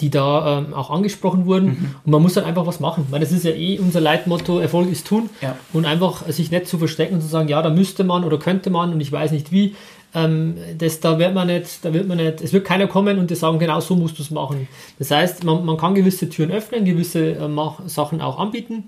die 0.00 0.10
da 0.10 0.58
ähm, 0.58 0.74
auch 0.74 0.90
angesprochen 0.90 1.46
wurden. 1.46 1.66
Mhm. 1.66 1.94
Und 2.04 2.12
man 2.12 2.22
muss 2.22 2.34
dann 2.34 2.44
einfach 2.44 2.66
was 2.66 2.80
machen. 2.80 3.06
Weil 3.10 3.20
das 3.20 3.30
ist 3.30 3.44
ja 3.44 3.52
eh 3.52 3.78
unser 3.78 4.00
Leitmotto, 4.00 4.58
Erfolg 4.58 4.90
ist 4.90 5.06
tun. 5.06 5.30
Ja. 5.40 5.56
Und 5.72 5.84
einfach 5.84 6.26
sich 6.28 6.50
nicht 6.50 6.66
zu 6.66 6.78
verstecken 6.78 7.14
und 7.14 7.20
zu 7.20 7.28
sagen, 7.28 7.48
ja, 7.48 7.62
da 7.62 7.70
müsste 7.70 8.04
man 8.04 8.24
oder 8.24 8.38
könnte 8.38 8.70
man 8.70 8.92
und 8.92 9.00
ich 9.00 9.12
weiß 9.12 9.32
nicht 9.32 9.52
wie. 9.52 9.74
Ähm, 10.14 10.56
das, 10.78 11.00
da 11.00 11.18
wird 11.18 11.34
man 11.34 11.46
nicht, 11.46 11.84
da 11.84 11.92
wird 11.92 12.06
man 12.06 12.18
nicht, 12.18 12.40
es 12.40 12.52
wird 12.52 12.64
keiner 12.64 12.86
kommen 12.86 13.18
und 13.18 13.30
dir 13.30 13.36
sagen, 13.36 13.58
genau 13.58 13.80
so 13.80 13.96
musst 13.96 14.18
du 14.18 14.22
es 14.22 14.30
machen. 14.30 14.68
Das 14.98 15.10
heißt, 15.10 15.44
man, 15.44 15.64
man 15.64 15.76
kann 15.76 15.94
gewisse 15.94 16.28
Türen 16.28 16.50
öffnen, 16.50 16.84
gewisse 16.84 17.36
äh, 17.36 17.48
Sachen 17.86 18.20
auch 18.20 18.38
anbieten. 18.38 18.84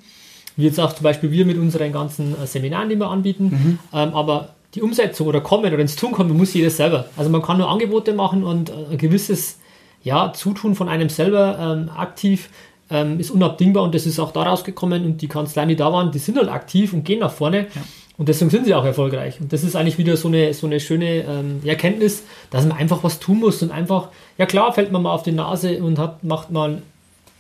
Wie 0.57 0.65
jetzt 0.65 0.79
auch 0.79 0.93
zum 0.93 1.03
Beispiel 1.03 1.33
wir 1.33 1.47
mit 1.47 1.59
unseren 1.59 1.93
ganzen 1.93 2.41
äh, 2.41 2.47
Seminaren, 2.47 2.89
die 2.89 2.97
wir 2.97 3.09
anbieten. 3.09 3.45
Mhm. 3.45 3.79
Ähm, 3.93 4.15
aber 4.15 4.51
die 4.75 4.83
Umsetzung 4.83 5.27
oder 5.27 5.41
kommen 5.41 5.73
oder 5.73 5.79
ins 5.79 5.97
Tun 5.97 6.13
kommen, 6.13 6.37
muss 6.37 6.55
jeder 6.55 6.71
selber. 6.71 7.07
Also 7.17 7.31
man 7.31 7.43
kann 7.43 7.59
nur 7.59 7.71
Angebote 7.71 8.13
machen 8.13 8.45
und 8.45 8.71
äh, 8.71 8.73
ein 8.93 8.99
gewisses 8.99 9.59
ja, 10.03 10.33
Zutun 10.33 10.75
von 10.75 10.89
einem 10.89 11.09
selber 11.09 11.59
ähm, 11.59 11.91
aktiv 11.97 12.51
ähm, 12.91 13.19
ist 13.19 13.31
unabdingbar 13.31 13.83
und 13.83 13.95
das 13.95 14.05
ist 14.05 14.19
auch 14.21 14.33
daraus 14.33 14.63
gekommen 14.63 15.05
und 15.05 15.23
die 15.23 15.29
Kanzleien, 15.29 15.71
die 15.71 15.77
da 15.77 15.91
waren, 15.93 16.13
die 16.13 16.19
sind 16.19 16.37
halt 16.37 16.51
aktiv 16.51 16.93
und 16.93 17.05
gehen 17.05 17.21
nach 17.21 17.33
vorne. 17.33 17.67
Ja. 17.75 17.83
Und 18.17 18.29
deswegen 18.29 18.51
sind 18.51 18.65
sie 18.65 18.75
auch 18.75 18.85
erfolgreich. 18.85 19.41
Und 19.41 19.53
das 19.53 19.65
ist 19.65 19.75
eigentlich 19.75 19.99
wieder 19.99 20.17
so 20.17 20.29
eine, 20.29 20.55
so 20.55 20.67
eine 20.67 20.79
schöne 20.79 21.25
ähm, 21.25 21.61
Erkenntnis, 21.65 22.23
dass 22.51 22.65
man 22.65 22.77
einfach 22.77 23.03
was 23.03 23.19
tun 23.19 23.41
muss 23.41 23.61
und 23.63 23.73
einfach, 23.73 24.09
ja 24.39 24.47
klar, 24.47 24.73
fällt 24.73 24.93
man 24.93 25.03
mal 25.03 25.13
auf 25.13 25.25
die 25.25 25.33
Nase 25.33 25.83
und 25.83 25.99
hat, 25.99 26.23
macht 26.23 26.51
mal, 26.53 26.83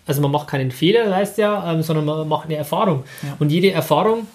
also 0.06 0.20
man 0.20 0.32
macht 0.32 0.48
keinen 0.48 0.72
Fehler, 0.72 1.10
weißt 1.10 1.38
ja, 1.38 1.72
ähm, 1.72 1.82
sondern 1.82 2.04
man 2.04 2.28
macht 2.28 2.46
eine 2.46 2.56
Erfahrung. 2.56 3.04
Ja. 3.22 3.36
Und 3.38 3.52
jede 3.52 3.70
Erfahrung, 3.70 4.26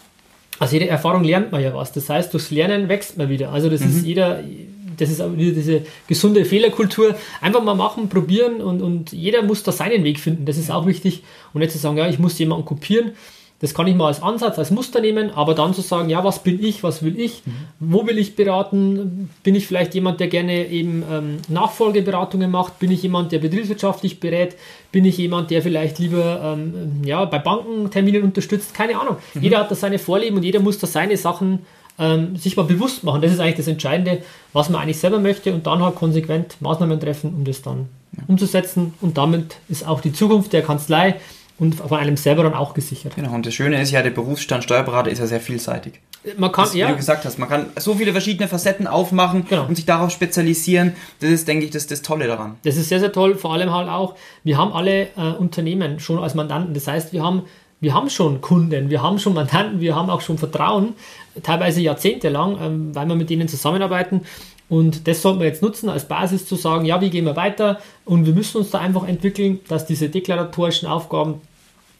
also 0.60 0.74
jede 0.74 0.88
Erfahrung 0.88 1.25
lernt 1.25 1.51
man 1.51 1.62
ja 1.62 1.74
was. 1.74 1.91
Das 1.91 2.10
heißt, 2.10 2.34
durchs 2.34 2.51
Lernen 2.51 2.88
wächst 2.88 3.17
man 3.17 3.29
wieder. 3.29 3.51
Also 3.51 3.69
das 3.69 3.81
mhm. 3.81 3.89
ist 3.89 4.05
jeder, 4.05 4.41
das 4.96 5.10
ist 5.10 5.19
wieder 5.38 5.51
diese 5.51 5.81
gesunde 6.08 6.46
Fehlerkultur. 6.46 7.15
Einfach 7.41 7.63
mal 7.63 7.75
machen, 7.75 8.08
probieren 8.08 8.62
und, 8.62 8.81
und 8.81 9.12
jeder 9.12 9.43
muss 9.43 9.63
da 9.63 9.74
seinen 9.74 10.05
Weg 10.05 10.22
finden. 10.22 10.46
Das 10.46 10.58
ist 10.58 10.72
auch 10.72 10.86
wichtig. 10.86 11.24
Und 11.53 11.60
nicht 11.60 11.72
zu 11.72 11.77
sagen, 11.77 11.98
ja, 11.98 12.08
ich 12.08 12.19
muss 12.19 12.39
jemanden 12.39 12.63
kopieren, 12.63 13.12
das 13.61 13.73
kann 13.73 13.87
ich 13.87 13.95
mal 13.95 14.07
als 14.07 14.23
Ansatz, 14.23 14.57
als 14.57 14.71
Muster 14.71 15.01
nehmen, 15.01 15.31
aber 15.31 15.53
dann 15.53 15.73
zu 15.73 15.81
sagen, 15.81 16.09
ja, 16.09 16.23
was 16.23 16.43
bin 16.43 16.63
ich, 16.63 16.81
was 16.81 17.03
will 17.03 17.19
ich, 17.19 17.41
mhm. 17.45 17.51
wo 17.79 18.07
will 18.07 18.17
ich 18.17 18.35
beraten, 18.35 19.29
bin 19.43 19.53
ich 19.53 19.67
vielleicht 19.67 19.93
jemand, 19.93 20.21
der 20.21 20.27
gerne 20.27 20.67
eben 20.67 21.03
ähm, 21.11 21.37
Nachfolgeberatungen 21.49 22.49
macht, 22.49 22.79
bin 22.79 22.89
ich 22.89 23.03
jemand, 23.03 23.33
der 23.33 23.39
betriebswirtschaftlich 23.39 24.21
berät, 24.21 24.55
bin 24.93 25.03
ich 25.03 25.17
jemand, 25.17 25.51
der 25.51 25.61
vielleicht 25.61 25.99
lieber 25.99 26.55
ähm, 26.57 27.01
ja, 27.03 27.25
bei 27.25 27.39
Bankenterminen 27.39 28.23
unterstützt, 28.23 28.73
keine 28.73 28.99
Ahnung. 28.99 29.17
Mhm. 29.33 29.41
Jeder 29.41 29.59
hat 29.59 29.71
da 29.71 29.75
seine 29.75 29.99
Vorlieben 29.99 30.37
und 30.37 30.43
jeder 30.43 30.61
muss 30.61 30.79
da 30.79 30.87
seine 30.87 31.17
Sachen 31.17 31.59
ähm, 31.99 32.37
sich 32.37 32.55
mal 32.55 32.63
bewusst 32.63 33.03
machen. 33.03 33.21
Das 33.21 33.33
ist 33.33 33.41
eigentlich 33.41 33.57
das 33.57 33.67
Entscheidende, 33.67 34.23
was 34.53 34.69
man 34.69 34.81
eigentlich 34.81 34.99
selber 34.99 35.19
möchte 35.19 35.53
und 35.53 35.67
dann 35.67 35.83
halt 35.83 35.95
konsequent 35.95 36.55
Maßnahmen 36.61 36.97
treffen, 36.97 37.33
um 37.35 37.43
das 37.43 37.61
dann 37.61 37.89
ja. 38.15 38.23
umzusetzen 38.27 38.93
und 39.01 39.17
damit 39.17 39.57
ist 39.67 39.85
auch 39.85 39.99
die 39.99 40.13
Zukunft 40.13 40.53
der 40.53 40.61
Kanzlei 40.61 41.15
und 41.59 41.75
von 41.75 41.99
einem 41.99 42.17
selber 42.17 42.43
dann 42.43 42.53
auch 42.53 42.73
gesichert. 42.73 43.15
Genau, 43.15 43.33
und 43.33 43.45
das 43.45 43.53
Schöne 43.53 43.81
ist 43.81 43.91
ja, 43.91 44.01
der 44.01 44.11
Berufsstand 44.11 44.63
Steuerberater 44.63 45.11
ist 45.11 45.19
ja 45.19 45.27
sehr 45.27 45.41
vielseitig. 45.41 45.99
Man 46.37 46.51
kann, 46.51 46.65
das, 46.65 46.73
wie 46.73 46.79
ja. 46.79 46.89
du 46.89 46.95
gesagt 46.95 47.25
hast, 47.25 47.37
man 47.37 47.49
kann 47.49 47.67
so 47.77 47.95
viele 47.95 48.11
verschiedene 48.11 48.47
Facetten 48.47 48.87
aufmachen 48.87 49.45
genau. 49.47 49.65
und 49.65 49.75
sich 49.75 49.85
darauf 49.85 50.11
spezialisieren. 50.11 50.93
Das 51.19 51.29
ist, 51.29 51.47
denke 51.47 51.65
ich, 51.65 51.71
das, 51.71 51.87
das 51.87 52.01
Tolle 52.01 52.27
daran. 52.27 52.57
Das 52.63 52.77
ist 52.77 52.89
sehr, 52.89 52.99
sehr 52.99 53.11
toll. 53.11 53.35
Vor 53.35 53.53
allem 53.53 53.73
halt 53.73 53.89
auch, 53.89 54.15
wir 54.43 54.57
haben 54.57 54.71
alle 54.71 55.03
äh, 55.17 55.33
Unternehmen 55.37 55.99
schon 55.99 56.19
als 56.19 56.33
Mandanten. 56.35 56.73
Das 56.73 56.87
heißt, 56.87 57.13
wir 57.13 57.23
haben, 57.23 57.43
wir 57.81 57.93
haben 57.93 58.09
schon 58.09 58.41
Kunden, 58.41 58.89
wir 58.89 59.01
haben 59.01 59.19
schon 59.19 59.33
Mandanten, 59.33 59.81
wir 59.81 59.95
haben 59.95 60.09
auch 60.09 60.21
schon 60.21 60.37
Vertrauen, 60.37 60.93
teilweise 61.43 61.81
jahrzehntelang, 61.81 62.57
ähm, 62.61 62.95
weil 62.95 63.05
wir 63.07 63.15
mit 63.15 63.29
denen 63.29 63.47
zusammenarbeiten. 63.47 64.21
Und 64.69 65.07
das 65.07 65.23
sollten 65.23 65.39
wir 65.39 65.47
jetzt 65.47 65.63
nutzen 65.63 65.89
als 65.89 66.07
Basis 66.07 66.45
zu 66.45 66.55
sagen, 66.55 66.85
ja, 66.85 67.01
wie 67.01 67.09
gehen 67.09 67.25
wir 67.25 67.35
weiter? 67.35 67.79
Und 68.05 68.27
wir 68.27 68.33
müssen 68.33 68.57
uns 68.57 68.69
da 68.69 68.79
einfach 68.79 69.07
entwickeln, 69.07 69.59
dass 69.67 69.88
diese 69.88 70.09
deklaratorischen 70.09 70.88
Aufgaben 70.88 71.41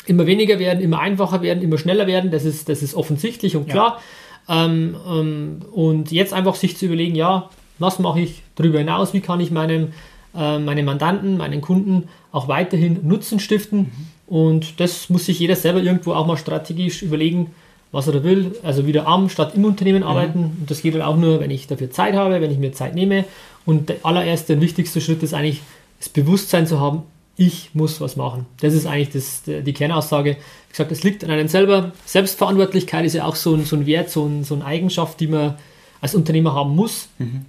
immer 0.06 0.28
weniger 0.28 0.60
werden, 0.60 0.82
immer 0.82 1.00
einfacher 1.00 1.42
werden, 1.42 1.64
immer 1.64 1.80
schneller 1.80 2.06
werden. 2.06 2.30
Das 2.32 2.46
ist, 2.46 2.70
das 2.70 2.84
ist 2.84 2.94
offensichtlich 2.94 3.56
und 3.56 3.68
klar. 3.68 4.00
Ja. 4.48 4.66
Ähm, 4.66 4.96
ähm, 5.08 5.60
und 5.72 6.12
jetzt 6.12 6.34
einfach 6.34 6.56
sich 6.56 6.78
zu 6.78 6.86
überlegen, 6.86 7.16
ja, 7.16 7.50
was 7.80 7.98
mache 7.98 8.22
ich 8.22 8.44
darüber 8.56 8.80
hinaus? 8.80 9.14
Wie 9.14 9.22
kann 9.22 9.40
ich 9.40 9.52
meinem, 9.52 9.94
äh, 10.36 10.60
meinen 10.60 10.86
Mandanten, 10.86 11.38
meinen 11.38 11.62
Kunden 11.62 12.08
auch 12.32 12.48
weiterhin 12.48 13.00
Nutzen 13.08 13.40
stiften? 13.40 13.80
Mhm. 13.80 14.08
Und 14.28 14.80
das 14.80 15.10
muss 15.10 15.26
sich 15.26 15.40
jeder 15.40 15.56
selber 15.56 15.82
irgendwo 15.82 16.14
auch 16.14 16.28
mal 16.28 16.38
strategisch 16.38 17.02
überlegen, 17.02 17.52
was 17.92 18.08
er 18.08 18.14
da 18.14 18.24
will. 18.24 18.56
Also 18.64 18.86
wieder 18.86 19.08
am 19.08 19.30
statt 19.30 19.54
im 19.56 19.66
Unternehmen 19.66 20.02
mhm. 20.02 20.08
arbeiten. 20.08 20.40
Mhm. 20.40 20.58
Und 20.62 20.72
das 20.72 20.82
geht 20.82 20.94
halt 20.94 21.04
auch 21.04 21.18
nur, 21.18 21.40
wenn 21.40 21.52
ich 21.52 21.68
dafür 21.68 21.92
Zeit 21.92 22.16
habe, 22.16 22.42
wenn 22.42 22.52
ich 22.52 22.58
mir 22.58 22.72
Zeit 22.74 22.96
nehme. 22.96 23.26
Und 23.66 23.90
der 23.90 23.98
allererste 24.04 24.54
und 24.54 24.62
wichtigste 24.62 25.02
Schritt 25.02 25.24
ist 25.24 25.34
eigentlich, 25.34 25.62
das 26.00 26.10
Bewusstsein 26.10 26.66
zu 26.66 26.80
haben, 26.80 27.04
ich 27.36 27.70
muss 27.74 28.02
was 28.02 28.16
machen. 28.16 28.46
Das 28.60 28.74
ist 28.74 28.86
eigentlich 28.86 29.12
das, 29.12 29.44
die 29.46 29.74
Kernaussage. 29.74 30.32
Wie 30.32 30.72
gesagt, 30.72 30.92
es 30.92 31.04
liegt 31.04 31.24
an 31.24 31.32
einem 31.32 31.48
selber. 31.48 31.94
Selbstverantwortlichkeit 32.06 33.06
ist 33.06 33.14
ja 33.14 33.26
auch 33.26 33.36
so 33.36 33.56
ein, 33.56 33.64
so 33.64 33.78
ein 33.78 33.86
Wert, 33.86 34.10
so, 34.10 34.26
ein, 34.26 34.44
so 34.44 34.56
eine 34.56 34.66
Eigenschaft, 34.66 35.20
die 35.20 35.28
man 35.28 35.56
als 36.02 36.16
Unternehmer 36.16 36.54
haben 36.54 36.76
muss. 36.76 37.08
Mhm. 37.18 37.46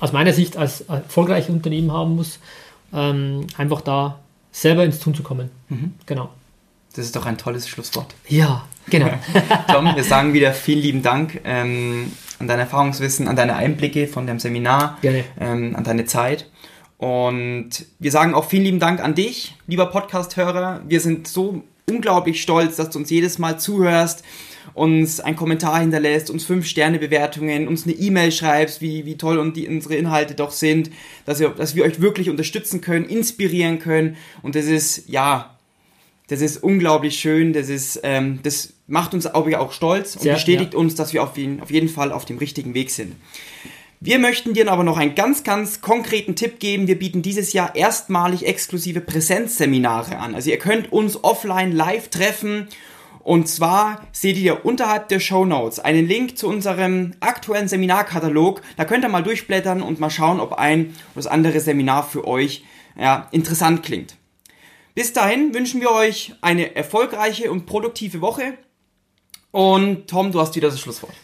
Aus 0.00 0.12
meiner 0.12 0.32
Sicht 0.32 0.56
als 0.56 0.82
erfolgreiche 0.82 1.52
Unternehmen 1.52 1.92
haben 1.92 2.16
muss. 2.16 2.38
Ähm, 2.92 3.46
einfach 3.56 3.80
da 3.80 4.18
selber 4.52 4.84
ins 4.84 5.00
Tun 5.00 5.14
zu 5.14 5.22
kommen. 5.22 5.50
Mhm. 5.68 5.94
Genau. 6.06 6.30
Das 6.94 7.06
ist 7.06 7.16
doch 7.16 7.26
ein 7.26 7.38
tolles 7.38 7.68
Schlusswort. 7.68 8.14
Ja, 8.28 8.66
genau. 8.90 9.10
Tom, 9.72 9.96
wir 9.96 10.04
sagen 10.04 10.32
wieder 10.34 10.52
vielen 10.52 10.80
lieben 10.80 11.02
Dank 11.02 11.40
ähm, 11.44 12.12
an 12.38 12.48
dein 12.48 12.58
Erfahrungswissen, 12.58 13.28
an 13.28 13.36
deine 13.36 13.56
Einblicke 13.56 14.06
von 14.06 14.26
dem 14.26 14.38
Seminar, 14.38 14.98
ähm, 15.02 15.74
an 15.74 15.84
deine 15.84 16.04
Zeit. 16.04 16.50
Und 16.98 17.70
wir 17.98 18.10
sagen 18.10 18.34
auch 18.34 18.44
vielen 18.44 18.64
lieben 18.64 18.78
Dank 18.78 19.02
an 19.02 19.14
dich, 19.14 19.56
lieber 19.66 19.86
Podcast-Hörer. 19.86 20.82
Wir 20.86 21.00
sind 21.00 21.26
so 21.26 21.64
unglaublich 21.88 22.40
stolz, 22.42 22.76
dass 22.76 22.90
du 22.90 22.98
uns 22.98 23.10
jedes 23.10 23.38
Mal 23.38 23.58
zuhörst, 23.58 24.22
uns 24.74 25.18
einen 25.18 25.36
Kommentar 25.36 25.80
hinterlässt, 25.80 26.30
uns 26.30 26.44
fünf 26.44 26.66
Sterne 26.66 26.98
Bewertungen, 26.98 27.68
uns 27.68 27.84
eine 27.84 27.94
E-Mail 27.94 28.30
schreibst, 28.32 28.80
wie, 28.80 29.04
wie 29.04 29.16
toll 29.16 29.38
und 29.38 29.56
die, 29.56 29.66
unsere 29.66 29.96
Inhalte 29.96 30.34
doch 30.34 30.52
sind, 30.52 30.90
dass 31.24 31.40
wir, 31.40 31.48
dass 31.48 31.74
wir 31.74 31.84
euch 31.84 32.00
wirklich 32.00 32.30
unterstützen 32.30 32.80
können, 32.80 33.06
inspirieren 33.06 33.78
können. 33.78 34.16
Und 34.42 34.54
das 34.54 34.66
ist, 34.66 35.08
ja, 35.08 35.58
das 36.32 36.40
ist 36.40 36.62
unglaublich 36.62 37.20
schön. 37.20 37.52
Das 37.52 37.68
ist, 37.68 38.00
ähm, 38.02 38.40
das 38.42 38.72
macht 38.86 39.12
uns 39.12 39.26
auch 39.26 39.72
stolz 39.72 40.16
und 40.16 40.22
Sehr, 40.22 40.34
bestätigt 40.34 40.72
ja. 40.72 40.78
uns, 40.78 40.94
dass 40.94 41.12
wir 41.12 41.22
auf 41.22 41.36
jeden, 41.36 41.60
auf 41.60 41.70
jeden 41.70 41.90
Fall 41.90 42.10
auf 42.10 42.24
dem 42.24 42.38
richtigen 42.38 42.72
Weg 42.72 42.90
sind. 42.90 43.14
Wir 44.00 44.18
möchten 44.18 44.54
dir 44.54 44.72
aber 44.72 44.82
noch 44.82 44.96
einen 44.96 45.14
ganz, 45.14 45.44
ganz 45.44 45.82
konkreten 45.82 46.34
Tipp 46.34 46.58
geben. 46.58 46.86
Wir 46.86 46.98
bieten 46.98 47.20
dieses 47.20 47.52
Jahr 47.52 47.76
erstmalig 47.76 48.46
exklusive 48.46 49.02
Präsenzseminare 49.02 50.16
an. 50.18 50.34
Also 50.34 50.50
ihr 50.50 50.58
könnt 50.58 50.90
uns 50.90 51.22
offline 51.22 51.70
live 51.70 52.08
treffen. 52.08 52.68
Und 53.20 53.46
zwar 53.46 54.00
seht 54.10 54.38
ihr 54.38 54.64
unterhalb 54.64 55.08
der 55.08 55.20
Show 55.20 55.44
Notes 55.44 55.80
einen 55.80 56.08
Link 56.08 56.38
zu 56.38 56.48
unserem 56.48 57.12
aktuellen 57.20 57.68
Seminarkatalog. 57.68 58.62
Da 58.78 58.86
könnt 58.86 59.04
ihr 59.04 59.08
mal 59.10 59.22
durchblättern 59.22 59.82
und 59.82 60.00
mal 60.00 60.10
schauen, 60.10 60.40
ob 60.40 60.54
ein 60.54 60.86
oder 60.86 60.94
das 61.16 61.26
andere 61.26 61.60
Seminar 61.60 62.08
für 62.08 62.26
euch 62.26 62.64
ja, 62.98 63.28
interessant 63.32 63.82
klingt. 63.82 64.16
Bis 64.94 65.12
dahin 65.12 65.54
wünschen 65.54 65.80
wir 65.80 65.90
euch 65.90 66.34
eine 66.40 66.76
erfolgreiche 66.76 67.50
und 67.50 67.66
produktive 67.66 68.20
Woche. 68.20 68.54
Und 69.50 70.08
Tom, 70.08 70.32
du 70.32 70.40
hast 70.40 70.54
wieder 70.56 70.68
das 70.68 70.80
Schlusswort 70.80 71.14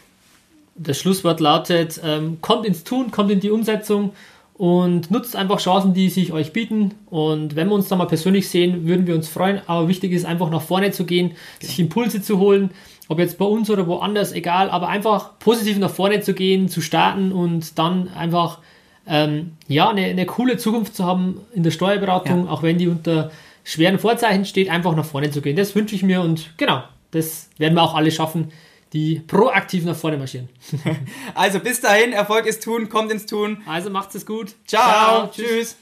das 0.79 0.97
Schlusswort 0.97 1.39
lautet, 1.39 1.99
ähm, 2.03 2.37
kommt 2.41 2.65
ins 2.65 2.83
Tun, 2.83 3.11
kommt 3.11 3.29
in 3.31 3.39
die 3.39 3.51
Umsetzung 3.51 4.13
und 4.53 5.11
nutzt 5.11 5.35
einfach 5.35 5.59
Chancen, 5.59 5.93
die 5.93 6.09
sich 6.09 6.33
euch 6.33 6.53
bieten. 6.53 6.95
Und 7.09 7.55
wenn 7.55 7.67
wir 7.67 7.75
uns 7.75 7.89
da 7.89 7.95
mal 7.95 8.05
persönlich 8.05 8.49
sehen, 8.49 8.87
würden 8.87 9.05
wir 9.05 9.15
uns 9.15 9.27
freuen. 9.29 9.61
Aber 9.67 9.87
wichtig 9.87 10.11
ist 10.13 10.25
einfach 10.25 10.49
nach 10.49 10.61
vorne 10.61 10.91
zu 10.91 11.05
gehen, 11.05 11.31
sich 11.61 11.79
Impulse 11.79 12.21
zu 12.21 12.39
holen, 12.39 12.71
ob 13.09 13.19
jetzt 13.19 13.37
bei 13.37 13.45
uns 13.45 13.69
oder 13.69 13.87
woanders, 13.87 14.31
egal, 14.31 14.69
aber 14.69 14.87
einfach 14.87 15.37
positiv 15.39 15.77
nach 15.77 15.89
vorne 15.89 16.21
zu 16.21 16.33
gehen, 16.33 16.69
zu 16.69 16.81
starten 16.81 17.31
und 17.31 17.77
dann 17.77 18.07
einfach 18.09 18.59
ähm, 19.07 19.53
ja, 19.67 19.89
eine, 19.89 20.05
eine 20.05 20.25
coole 20.25 20.57
Zukunft 20.57 20.95
zu 20.95 21.05
haben 21.05 21.41
in 21.53 21.63
der 21.63 21.71
Steuerberatung, 21.71 22.45
ja. 22.45 22.51
auch 22.51 22.63
wenn 22.63 22.77
die 22.77 22.87
unter 22.87 23.31
schweren 23.69 23.99
Vorzeichen 23.99 24.45
steht, 24.45 24.69
einfach 24.69 24.95
nach 24.95 25.05
vorne 25.05 25.31
zu 25.31 25.41
gehen. 25.41 25.55
Das 25.55 25.75
wünsche 25.75 25.95
ich 25.95 26.03
mir 26.03 26.21
und 26.21 26.57
genau, 26.57 26.83
das 27.11 27.49
werden 27.57 27.75
wir 27.75 27.83
auch 27.83 27.95
alle 27.95 28.11
schaffen 28.11 28.51
die 28.93 29.21
proaktiv 29.27 29.85
nach 29.85 29.95
vorne 29.95 30.17
marschieren. 30.17 30.49
also 31.35 31.59
bis 31.59 31.81
dahin, 31.81 32.13
Erfolg 32.13 32.45
ist 32.45 32.63
tun, 32.63 32.89
kommt 32.89 33.11
ins 33.11 33.25
Tun. 33.25 33.61
Also 33.65 33.89
macht's 33.89 34.15
es 34.15 34.25
gut. 34.25 34.55
Ciao, 34.65 35.29
Ciao 35.29 35.31
tschüss. 35.31 35.77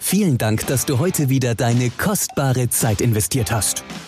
Vielen 0.00 0.38
Dank, 0.38 0.66
dass 0.66 0.86
du 0.86 0.98
heute 0.98 1.28
wieder 1.28 1.54
deine 1.54 1.90
kostbare 1.90 2.68
Zeit 2.68 3.00
investiert 3.00 3.50
hast. 3.50 3.84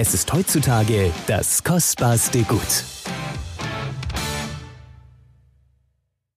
Es 0.00 0.14
ist 0.14 0.32
heutzutage 0.32 1.10
das 1.26 1.64
kostbarste 1.64 2.44
Gut. 2.44 2.97